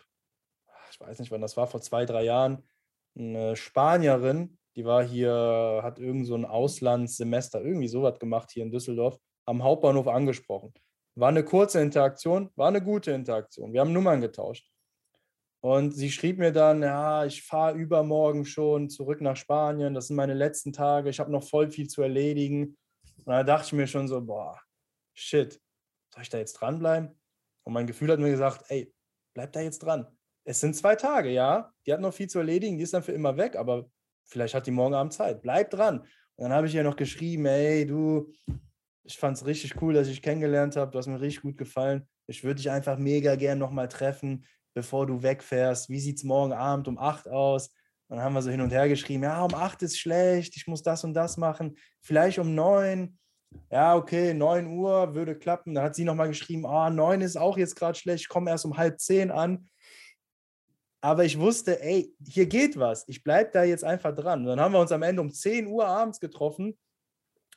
ich 0.90 1.00
weiß 1.00 1.20
nicht, 1.20 1.30
wann 1.30 1.40
das 1.40 1.56
war, 1.56 1.66
vor 1.66 1.80
zwei, 1.80 2.04
drei 2.04 2.24
Jahren, 2.24 2.68
eine 3.16 3.56
Spanierin, 3.56 4.58
die 4.76 4.84
war 4.84 5.02
hier, 5.02 5.80
hat 5.82 5.98
irgend 5.98 6.26
so 6.26 6.34
ein 6.34 6.44
Auslandssemester, 6.44 7.62
irgendwie 7.62 7.88
sowas 7.88 8.18
gemacht 8.18 8.50
hier 8.52 8.62
in 8.62 8.70
Düsseldorf, 8.70 9.18
am 9.46 9.62
Hauptbahnhof 9.62 10.08
angesprochen. 10.08 10.72
War 11.16 11.28
eine 11.28 11.44
kurze 11.44 11.80
Interaktion, 11.80 12.50
war 12.56 12.68
eine 12.68 12.82
gute 12.82 13.10
Interaktion. 13.12 13.72
Wir 13.72 13.80
haben 13.80 13.92
Nummern 13.92 14.20
getauscht. 14.20 14.70
Und 15.62 15.92
sie 15.92 16.10
schrieb 16.10 16.38
mir 16.38 16.52
dann, 16.52 16.82
ja, 16.82 17.26
ich 17.26 17.42
fahre 17.42 17.76
übermorgen 17.76 18.46
schon 18.46 18.88
zurück 18.88 19.20
nach 19.20 19.36
Spanien, 19.36 19.92
das 19.92 20.06
sind 20.06 20.16
meine 20.16 20.34
letzten 20.34 20.72
Tage, 20.72 21.10
ich 21.10 21.20
habe 21.20 21.30
noch 21.30 21.44
voll 21.44 21.70
viel 21.70 21.88
zu 21.88 22.00
erledigen. 22.00 22.78
Und 23.18 23.26
da 23.26 23.42
dachte 23.42 23.66
ich 23.66 23.72
mir 23.74 23.86
schon 23.86 24.08
so, 24.08 24.22
boah, 24.22 24.58
shit, 25.14 25.60
soll 26.14 26.22
ich 26.22 26.30
da 26.30 26.38
jetzt 26.38 26.54
dranbleiben? 26.54 27.19
Und 27.64 27.72
mein 27.72 27.86
Gefühl 27.86 28.10
hat 28.10 28.18
mir 28.18 28.30
gesagt, 28.30 28.64
ey, 28.68 28.92
bleib 29.34 29.52
da 29.52 29.60
jetzt 29.60 29.80
dran. 29.80 30.06
Es 30.44 30.60
sind 30.60 30.74
zwei 30.74 30.96
Tage, 30.96 31.30
ja. 31.30 31.72
Die 31.86 31.92
hat 31.92 32.00
noch 32.00 32.14
viel 32.14 32.28
zu 32.28 32.38
erledigen, 32.38 32.78
die 32.78 32.84
ist 32.84 32.94
dann 32.94 33.02
für 33.02 33.12
immer 33.12 33.36
weg, 33.36 33.56
aber 33.56 33.90
vielleicht 34.24 34.54
hat 34.54 34.66
die 34.66 34.70
morgen 34.70 34.94
Abend 34.94 35.12
Zeit. 35.12 35.42
Bleib 35.42 35.70
dran. 35.70 36.00
Und 36.00 36.44
dann 36.44 36.52
habe 36.52 36.66
ich 36.66 36.74
ihr 36.74 36.84
noch 36.84 36.96
geschrieben, 36.96 37.46
ey, 37.46 37.86
du, 37.86 38.32
ich 39.04 39.18
fand 39.18 39.36
es 39.36 39.46
richtig 39.46 39.80
cool, 39.82 39.92
dass 39.92 40.08
ich 40.08 40.14
dich 40.14 40.22
kennengelernt 40.22 40.76
habe. 40.76 40.90
Du 40.90 40.98
hast 40.98 41.06
mir 41.06 41.20
richtig 41.20 41.42
gut 41.42 41.58
gefallen. 41.58 42.08
Ich 42.26 42.44
würde 42.44 42.56
dich 42.56 42.70
einfach 42.70 42.96
mega 42.96 43.36
gern 43.36 43.58
nochmal 43.58 43.88
treffen, 43.88 44.46
bevor 44.74 45.06
du 45.06 45.22
wegfährst. 45.22 45.88
Wie 45.88 46.00
sieht 46.00 46.16
es 46.16 46.24
morgen 46.24 46.52
Abend 46.52 46.88
um 46.88 46.98
8 46.98 47.28
aus? 47.28 47.68
Und 48.08 48.16
dann 48.16 48.24
haben 48.24 48.34
wir 48.34 48.42
so 48.42 48.50
hin 48.50 48.60
und 48.60 48.70
her 48.70 48.88
geschrieben, 48.88 49.24
ja, 49.24 49.44
um 49.44 49.54
8 49.54 49.82
ist 49.82 49.98
schlecht, 49.98 50.56
ich 50.56 50.66
muss 50.66 50.82
das 50.82 51.04
und 51.04 51.14
das 51.14 51.36
machen. 51.36 51.76
Vielleicht 52.00 52.38
um 52.38 52.54
9 52.54 53.18
ja, 53.70 53.96
okay, 53.96 54.34
9 54.34 54.66
Uhr 54.66 55.14
würde 55.14 55.36
klappen. 55.36 55.74
Dann 55.74 55.84
hat 55.84 55.94
sie 55.94 56.04
nochmal 56.04 56.28
geschrieben, 56.28 56.66
ah, 56.66 56.90
9 56.90 57.20
ist 57.20 57.36
auch 57.36 57.56
jetzt 57.56 57.76
gerade 57.76 57.98
schlecht, 57.98 58.22
ich 58.22 58.28
komme 58.28 58.50
erst 58.50 58.64
um 58.64 58.76
halb 58.76 59.00
10 59.00 59.30
an. 59.30 59.68
Aber 61.02 61.24
ich 61.24 61.38
wusste, 61.38 61.80
ey, 61.82 62.14
hier 62.26 62.46
geht 62.46 62.78
was. 62.78 63.08
Ich 63.08 63.22
bleibe 63.22 63.50
da 63.52 63.64
jetzt 63.64 63.84
einfach 63.84 64.14
dran. 64.14 64.40
Und 64.40 64.46
dann 64.46 64.60
haben 64.60 64.72
wir 64.72 64.80
uns 64.80 64.92
am 64.92 65.02
Ende 65.02 65.22
um 65.22 65.32
10 65.32 65.66
Uhr 65.66 65.86
abends 65.86 66.20
getroffen. 66.20 66.78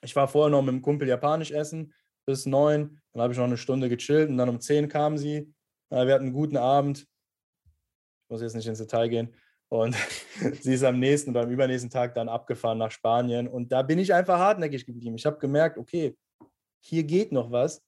Ich 0.02 0.16
war 0.16 0.28
vorher 0.28 0.50
noch 0.50 0.62
mit 0.62 0.74
dem 0.74 0.82
Kumpel 0.82 1.08
japanisch 1.08 1.52
essen 1.52 1.94
bis 2.26 2.46
9. 2.46 3.02
Dann 3.12 3.22
habe 3.22 3.34
ich 3.34 3.40
noch 3.40 3.46
eine 3.46 3.58
Stunde 3.58 3.90
gechillt 3.90 4.30
und 4.30 4.38
dann 4.38 4.50
um 4.50 4.62
10 4.62 4.88
kam 4.88 5.18
sie. 5.18 5.54
Wir 5.90 6.00
hatten 6.00 6.26
einen 6.26 6.34
guten 6.34 6.58
Abend. 6.58 7.00
Ich 7.00 8.30
muss 8.30 8.42
jetzt 8.42 8.56
nicht 8.56 8.68
ins 8.68 8.80
Detail 8.80 9.10
gehen. 9.10 9.36
Und 9.74 9.96
sie 10.62 10.76
ist 10.76 10.84
am 10.84 11.00
nächsten 11.00 11.32
oder 11.32 11.42
am 11.42 11.50
übernächsten 11.50 11.90
Tag 11.90 12.14
dann 12.14 12.30
abgefahren 12.30 12.78
nach 12.78 12.92
Spanien. 12.92 13.48
Und 13.48 13.72
da 13.72 13.82
bin 13.82 13.98
ich 13.98 14.14
einfach 14.14 14.38
hartnäckig 14.38 14.86
geblieben. 14.86 15.16
Ich 15.16 15.26
habe 15.26 15.40
gemerkt, 15.40 15.80
okay, 15.80 16.16
hier 16.80 17.04
geht 17.04 17.32
noch 17.32 17.52
was. 17.52 17.82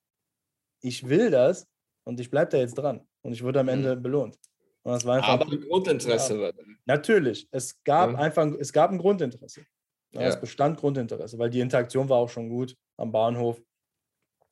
Ich 0.82 1.08
will 1.08 1.30
das 1.30 1.68
und 2.04 2.20
ich 2.20 2.32
bleibe 2.32 2.50
da 2.50 2.58
jetzt 2.58 2.74
dran. 2.74 3.08
Und 3.22 3.34
ich 3.34 3.44
wurde 3.44 3.60
am 3.60 3.68
Ende 3.68 3.96
mhm. 3.96 4.02
belohnt. 4.02 4.40
Aber 4.84 5.46
ein 5.46 5.62
Grundinteresse. 5.62 6.42
Ja, 6.42 6.52
natürlich. 6.86 7.48
Es 7.52 7.82
gab 7.84 8.14
ja. 8.14 8.18
einfach, 8.18 8.48
es 8.60 8.74
gab 8.74 8.90
ein 8.90 8.98
Grundinteresse. 8.98 9.64
Ja, 10.12 10.22
es 10.22 10.40
bestand 10.40 10.80
Grundinteresse, 10.80 11.38
weil 11.38 11.50
die 11.50 11.60
Interaktion 11.60 12.10
war 12.10 12.18
auch 12.18 12.30
schon 12.30 12.50
gut 12.50 12.76
am 12.98 13.12
Bahnhof. 13.12 13.62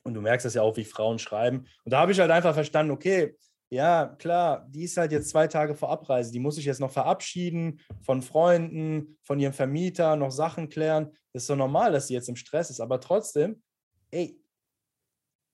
Und 0.04 0.14
du 0.14 0.22
merkst 0.22 0.46
das 0.46 0.54
ja 0.54 0.62
auch, 0.62 0.76
wie 0.78 0.84
Frauen 0.84 1.18
schreiben. 1.18 1.66
Und 1.84 1.94
da 1.94 2.00
habe 2.00 2.12
ich 2.12 2.20
halt 2.20 2.30
einfach 2.30 2.54
verstanden, 2.54 2.92
okay, 2.92 3.36
ja, 3.74 4.16
klar, 4.20 4.68
die 4.70 4.84
ist 4.84 4.98
halt 4.98 5.12
jetzt 5.12 5.30
zwei 5.30 5.48
Tage 5.48 5.74
vor 5.74 5.90
Abreise. 5.90 6.32
Die 6.32 6.40
muss 6.40 6.56
sich 6.56 6.66
jetzt 6.66 6.80
noch 6.80 6.92
verabschieden 6.92 7.82
von 8.02 8.22
Freunden, 8.22 9.18
von 9.24 9.40
ihrem 9.40 9.54
Vermieter, 9.54 10.16
noch 10.16 10.30
Sachen 10.30 10.70
klären. 10.70 11.12
Das 11.32 11.44
ist 11.44 11.48
so 11.48 11.56
normal, 11.56 11.92
dass 11.92 12.08
sie 12.08 12.14
jetzt 12.14 12.30
im 12.30 12.36
Stress 12.36 12.70
ist. 12.70 12.80
Aber 12.80 13.02
trotzdem, 13.02 13.64
ey, 14.12 14.40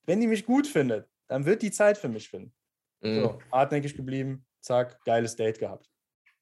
wenn 0.05 0.19
die 0.19 0.27
mich 0.27 0.45
gut 0.45 0.67
findet, 0.67 1.07
dann 1.29 1.45
wird 1.45 1.61
die 1.61 1.71
Zeit 1.71 1.97
für 1.97 2.09
mich 2.09 2.27
finden. 2.27 2.53
Mhm. 3.01 3.21
So, 3.21 3.39
hartnäckig 3.53 3.95
geblieben, 3.95 4.45
zack, 4.59 5.01
geiles 5.05 5.37
Date 5.37 5.59
gehabt. 5.59 5.89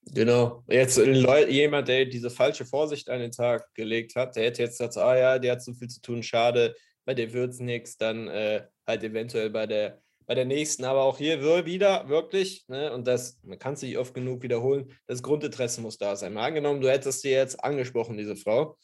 Genau. 0.01 0.63
Jetzt 0.67 0.97
äh, 0.97 1.47
jemand, 1.47 1.87
der 1.89 2.05
diese 2.05 2.31
falsche 2.31 2.65
Vorsicht 2.65 3.07
an 3.07 3.19
den 3.19 3.31
Tag 3.31 3.71
gelegt 3.75 4.15
hat, 4.15 4.35
der 4.35 4.45
hätte 4.45 4.63
jetzt 4.63 4.79
gesagt, 4.79 4.97
ah 4.97 5.15
ja, 5.15 5.37
der 5.37 5.51
hat 5.51 5.61
so 5.61 5.73
viel 5.73 5.89
zu 5.89 6.01
tun, 6.01 6.23
schade, 6.23 6.75
bei 7.05 7.13
der 7.13 7.31
wird 7.33 7.51
es 7.51 7.59
nichts, 7.59 7.97
dann 7.97 8.27
äh, 8.29 8.65
halt 8.87 9.03
eventuell 9.03 9.51
bei 9.51 9.67
der 9.67 10.01
bei 10.27 10.35
der 10.35 10.45
nächsten. 10.45 10.85
Aber 10.85 11.03
auch 11.03 11.17
hier 11.17 11.65
wieder 11.65 12.07
wirklich, 12.07 12.67
ne, 12.67 12.93
und 12.93 13.07
das, 13.07 13.39
man 13.43 13.57
kann 13.57 13.73
es 13.73 13.81
nicht 13.81 13.97
oft 13.97 14.13
genug 14.13 14.43
wiederholen, 14.43 14.91
das 15.07 15.23
Grundinteresse 15.23 15.81
muss 15.81 15.97
da 15.97 16.15
sein. 16.15 16.33
Mal 16.33 16.45
angenommen, 16.45 16.81
du 16.81 16.89
hättest 16.89 17.21
sie 17.21 17.31
jetzt 17.31 17.63
angesprochen, 17.63 18.17
diese 18.17 18.35
Frau, 18.35 18.77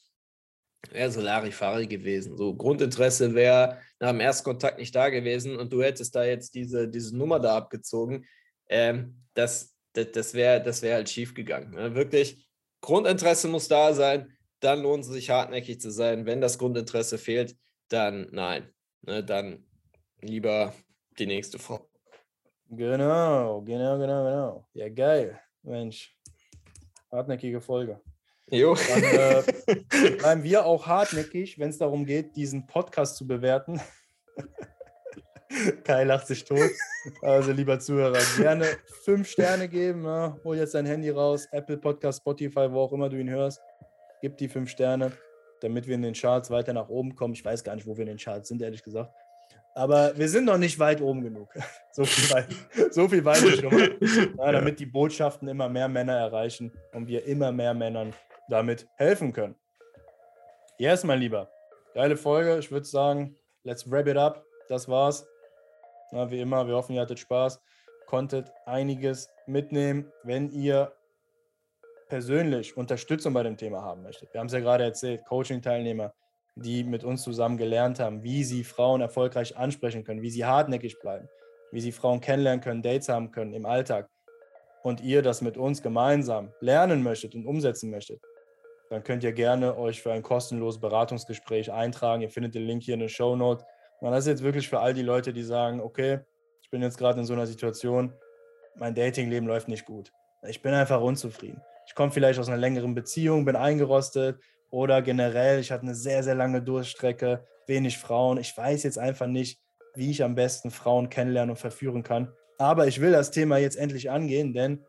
wäre 0.90 1.12
so 1.12 1.22
Larifari 1.22 1.86
gewesen. 1.86 2.36
So 2.36 2.56
Grundinteresse 2.56 3.36
wäre 3.36 3.80
nach 4.00 4.10
dem 4.10 4.20
Erstkontakt 4.20 4.80
nicht 4.80 4.96
da 4.96 5.10
gewesen 5.10 5.56
und 5.58 5.72
du 5.72 5.84
hättest 5.84 6.16
da 6.16 6.26
jetzt 6.26 6.56
diese, 6.56 6.90
diese 6.90 7.16
Nummer 7.16 7.40
da 7.40 7.56
abgezogen. 7.56 8.26
Ähm, 8.68 9.24
das 9.36 9.74
das, 9.94 10.12
das 10.12 10.34
wäre 10.34 10.62
das 10.62 10.82
wär 10.82 10.96
halt 10.96 11.10
schief 11.10 11.34
gegangen. 11.34 11.72
Ne? 11.72 11.96
Wirklich, 11.96 12.48
Grundinteresse 12.82 13.48
muss 13.48 13.68
da 13.68 13.94
sein, 13.94 14.36
dann 14.60 14.82
lohnt 14.82 15.06
es 15.06 15.12
sich 15.12 15.30
hartnäckig 15.30 15.80
zu 15.80 15.92
sein. 15.92 16.26
Wenn 16.26 16.42
das 16.42 16.58
Grundinteresse 16.58 17.18
fehlt, 17.18 17.56
dann 17.90 18.28
nein. 18.32 18.70
ne, 19.02 19.24
dann 19.24 19.66
lieber 20.22 20.74
die 21.20 21.26
nächste 21.26 21.60
Frau. 21.60 21.88
Genau, 22.70 23.62
genau, 23.62 23.98
genau, 23.98 24.24
genau. 24.24 24.68
Ja, 24.74 24.90
geil. 24.90 25.40
Mensch. 25.62 26.16
Hartnäckige 27.12 27.62
Folge. 27.62 28.02
Jo. 28.50 28.76
Dann 28.76 29.04
äh, 29.04 30.14
bleiben 30.18 30.44
wir 30.44 30.66
auch 30.66 30.88
hartnäckig, 30.88 31.60
wenn 31.60 31.70
es 31.70 31.78
darum 31.78 32.06
geht, 32.06 32.36
diesen 32.36 32.66
Podcast 32.68 33.16
zu 33.18 33.28
bewerten. 33.28 33.80
Kai 35.84 36.04
lacht 36.04 36.28
sich 36.28 36.44
tot. 36.44 36.72
Also, 37.22 37.52
lieber 37.52 37.80
Zuhörer, 37.80 38.20
gerne 38.38 38.66
fünf 39.04 39.30
Sterne 39.30 39.70
geben. 39.70 40.04
Ja. 40.06 40.36
Hol 40.44 40.58
jetzt 40.58 40.74
dein 40.74 40.88
Handy 40.88 41.12
raus, 41.12 41.48
Apple 41.52 41.78
Podcast, 41.78 42.22
Spotify, 42.22 42.72
wo 42.72 42.82
auch 42.82 42.92
immer 42.92 43.10
du 43.10 43.20
ihn 43.20 43.30
hörst. 43.30 43.62
Gib 44.22 44.38
die 44.38 44.48
fünf 44.48 44.72
Sterne, 44.72 45.12
damit 45.62 45.86
wir 45.86 45.94
in 45.94 46.02
den 46.02 46.14
Charts 46.14 46.50
weiter 46.50 46.74
nach 46.74 46.90
oben 46.90 47.16
kommen. 47.16 47.34
Ich 47.34 47.46
weiß 47.46 47.64
gar 47.64 47.76
nicht, 47.76 47.86
wo 47.86 47.96
wir 47.96 48.02
in 48.02 48.08
den 48.08 48.18
Charts 48.18 48.50
sind, 48.50 48.62
ehrlich 48.64 48.84
gesagt. 48.84 49.14
Aber 49.76 50.18
wir 50.18 50.30
sind 50.30 50.46
noch 50.46 50.58
nicht 50.58 50.78
weit 50.80 51.02
oben 51.02 51.22
genug. 51.22 51.50
So 51.96 52.06
viel 52.06 52.34
weit, 52.34 52.48
so 52.90 53.08
viel 53.08 53.24
weit 53.24 53.38
schon 53.38 53.66
mal. 53.66 53.98
Ja, 54.40 54.52
damit 54.52 54.80
die 54.80 54.88
Botschaften 54.88 55.48
immer 55.48 55.70
mehr 55.70 55.88
Männer 55.88 56.18
erreichen 56.18 56.72
und 56.92 57.08
wir 57.08 57.24
immer 57.28 57.52
mehr 57.52 57.76
Männern 57.76 58.16
damit 58.50 58.88
helfen 58.96 59.32
können. 59.32 59.54
Yes, 60.80 61.04
mein 61.04 61.20
Lieber. 61.20 61.52
Geile 61.94 62.18
Folge. 62.18 62.58
Ich 62.58 62.72
würde 62.72 62.88
sagen, 62.88 63.38
let's 63.64 63.92
wrap 63.92 64.08
it 64.08 64.18
up. 64.18 64.44
Das 64.70 64.90
war's. 64.90 65.28
Na, 66.12 66.32
wie 66.32 66.40
immer, 66.42 66.68
wir 66.68 66.74
hoffen, 66.74 66.96
ihr 66.96 67.02
hattet 67.02 67.20
Spaß, 67.20 67.62
konntet 68.08 68.52
einiges 68.66 69.30
mitnehmen, 69.46 70.12
wenn 70.24 70.50
ihr 70.50 70.94
persönlich 72.08 72.76
Unterstützung 72.78 73.34
bei 73.34 73.44
dem 73.44 73.58
Thema 73.58 73.82
haben 73.82 74.04
möchtet. 74.04 74.34
Wir 74.34 74.40
haben 74.40 74.48
es 74.48 74.54
ja 74.54 74.60
gerade 74.60 74.84
erzählt, 74.84 75.26
Coaching-Teilnehmer, 75.26 76.14
die 76.56 76.84
mit 76.84 77.04
uns 77.04 77.24
zusammen 77.24 77.58
gelernt 77.58 78.00
haben, 78.00 78.24
wie 78.24 78.44
sie 78.44 78.64
Frauen 78.64 79.02
erfolgreich 79.02 79.58
ansprechen 79.58 80.04
können, 80.04 80.22
wie 80.22 80.30
sie 80.30 80.46
hartnäckig 80.46 81.00
bleiben, 81.00 81.28
wie 81.72 81.82
sie 81.82 81.92
Frauen 81.92 82.22
kennenlernen 82.22 82.62
können, 82.62 82.82
Dates 82.82 83.10
haben 83.10 83.32
können 83.32 83.54
im 83.54 83.66
Alltag 83.66 84.10
und 84.84 85.02
ihr 85.02 85.22
das 85.22 85.42
mit 85.42 85.58
uns 85.58 85.82
gemeinsam 85.82 86.52
lernen 86.60 87.02
möchtet 87.02 87.34
und 87.36 87.46
umsetzen 87.48 87.90
möchtet, 87.90 88.22
dann 88.90 89.04
könnt 89.04 89.24
ihr 89.24 89.32
gerne 89.32 89.78
euch 89.78 90.02
für 90.02 90.12
ein 90.12 90.22
kostenloses 90.22 90.80
Beratungsgespräch 90.80 91.72
eintragen. 91.72 92.22
Ihr 92.22 92.30
findet 92.30 92.54
den 92.54 92.68
Link 92.68 92.84
hier 92.84 92.94
in 92.94 93.00
der 93.00 93.08
Show 93.08 93.36
Note. 93.36 93.66
Und 94.02 94.12
das 94.12 94.26
ist 94.26 94.28
jetzt 94.28 94.44
wirklich 94.44 94.70
für 94.70 94.82
all 94.82 94.94
die 94.94 95.02
Leute, 95.02 95.34
die 95.34 95.42
sagen, 95.42 95.82
okay, 95.82 96.20
ich 96.62 96.70
bin 96.70 96.82
jetzt 96.82 96.98
gerade 96.98 97.20
in 97.20 97.26
so 97.26 97.34
einer 97.34 97.48
Situation, 97.48 98.14
mein 98.76 98.94
Datingleben 98.94 99.48
läuft 99.48 99.68
nicht 99.68 99.86
gut. 99.86 100.12
Ich 100.48 100.62
bin 100.62 100.74
einfach 100.74 101.02
unzufrieden. 101.02 101.62
Ich 101.88 101.96
komme 101.96 102.12
vielleicht 102.12 102.40
aus 102.40 102.50
einer 102.50 102.58
längeren 102.58 102.94
Beziehung, 102.94 103.46
bin 103.46 103.56
eingerostet 103.56 104.40
oder 104.74 105.04
generell, 105.04 105.60
ich 105.60 105.72
hatte 105.72 105.84
eine 105.84 105.94
sehr, 105.94 106.24
sehr 106.24 106.34
lange 106.34 106.60
Durchstrecke, 106.60 107.46
wenig 107.68 108.00
Frauen. 108.00 108.40
Ich 108.40 108.58
weiß 108.58 108.82
jetzt 108.82 108.98
einfach 108.98 109.28
nicht, 109.28 109.62
wie 109.94 110.10
ich 110.10 110.24
am 110.24 110.34
besten 110.34 110.72
Frauen 110.72 111.12
kennenlernen 111.12 111.52
und 111.52 111.58
verführen 111.58 112.02
kann. 112.02 112.34
Aber 112.58 112.88
ich 112.88 113.00
will 113.00 113.12
das 113.12 113.30
Thema 113.30 113.58
jetzt 113.58 113.78
endlich 113.78 114.10
angehen, 114.10 114.52
denn 114.52 114.84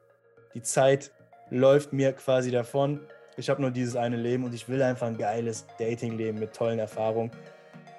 die 0.54 0.62
Zeit 0.62 1.12
läuft 1.50 1.92
mir 1.92 2.14
quasi 2.14 2.50
davon. 2.50 2.98
Ich 3.36 3.50
habe 3.50 3.60
nur 3.60 3.70
dieses 3.70 3.94
eine 3.94 4.16
Leben 4.16 4.44
und 4.44 4.54
ich 4.54 4.70
will 4.70 4.80
einfach 4.80 5.06
ein 5.06 5.18
geiles 5.18 5.66
Datingleben 5.78 6.40
mit 6.40 6.54
tollen 6.54 6.78
Erfahrungen. 6.78 7.30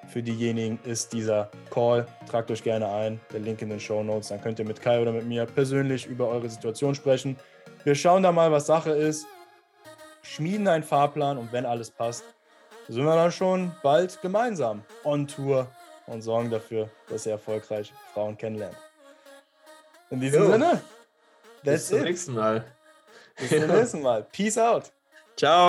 Für 0.08 0.24
diejenigen 0.24 0.80
ist 0.84 1.12
dieser 1.12 1.52
Call. 1.70 2.04
Tragt 2.28 2.50
euch 2.50 2.64
gerne 2.64 2.88
ein. 2.88 3.20
Der 3.32 3.38
Link 3.38 3.62
in 3.62 3.68
den 3.68 3.78
Show 3.78 4.02
Notes. 4.02 4.28
Dann 4.28 4.40
könnt 4.40 4.58
ihr 4.58 4.64
mit 4.64 4.82
Kai 4.82 5.00
oder 5.00 5.12
mit 5.12 5.26
mir 5.26 5.46
persönlich 5.46 6.06
über 6.06 6.26
eure 6.26 6.50
Situation 6.50 6.96
sprechen. 6.96 7.36
Wir 7.84 7.94
schauen 7.94 8.24
da 8.24 8.32
mal, 8.32 8.50
was 8.50 8.66
Sache 8.66 8.90
ist. 8.90 9.24
Schmieden 10.26 10.68
einen 10.68 10.82
Fahrplan 10.84 11.38
und 11.38 11.52
wenn 11.52 11.64
alles 11.66 11.90
passt, 11.90 12.24
sind 12.88 13.04
wir 13.04 13.14
dann 13.16 13.32
schon 13.32 13.72
bald 13.82 14.20
gemeinsam 14.22 14.82
on 15.04 15.26
Tour 15.26 15.68
und 16.06 16.22
sorgen 16.22 16.50
dafür, 16.50 16.88
dass 17.08 17.26
ihr 17.26 17.32
erfolgreich 17.32 17.92
Frauen 18.14 18.36
kennenlernt. 18.36 18.76
In 20.10 20.20
diesem 20.20 20.42
Jo. 20.42 20.52
Sinne, 20.52 20.82
Bis 21.62 21.72
that's 21.72 21.88
zum 21.88 21.98
it. 21.98 22.04
nächsten 22.04 22.34
Mal. 22.34 22.64
Bis 23.36 23.48
zum 23.50 23.66
nächsten 23.66 24.02
Mal. 24.02 24.22
Peace 24.30 24.58
out. 24.58 24.92
Ciao. 25.36 25.68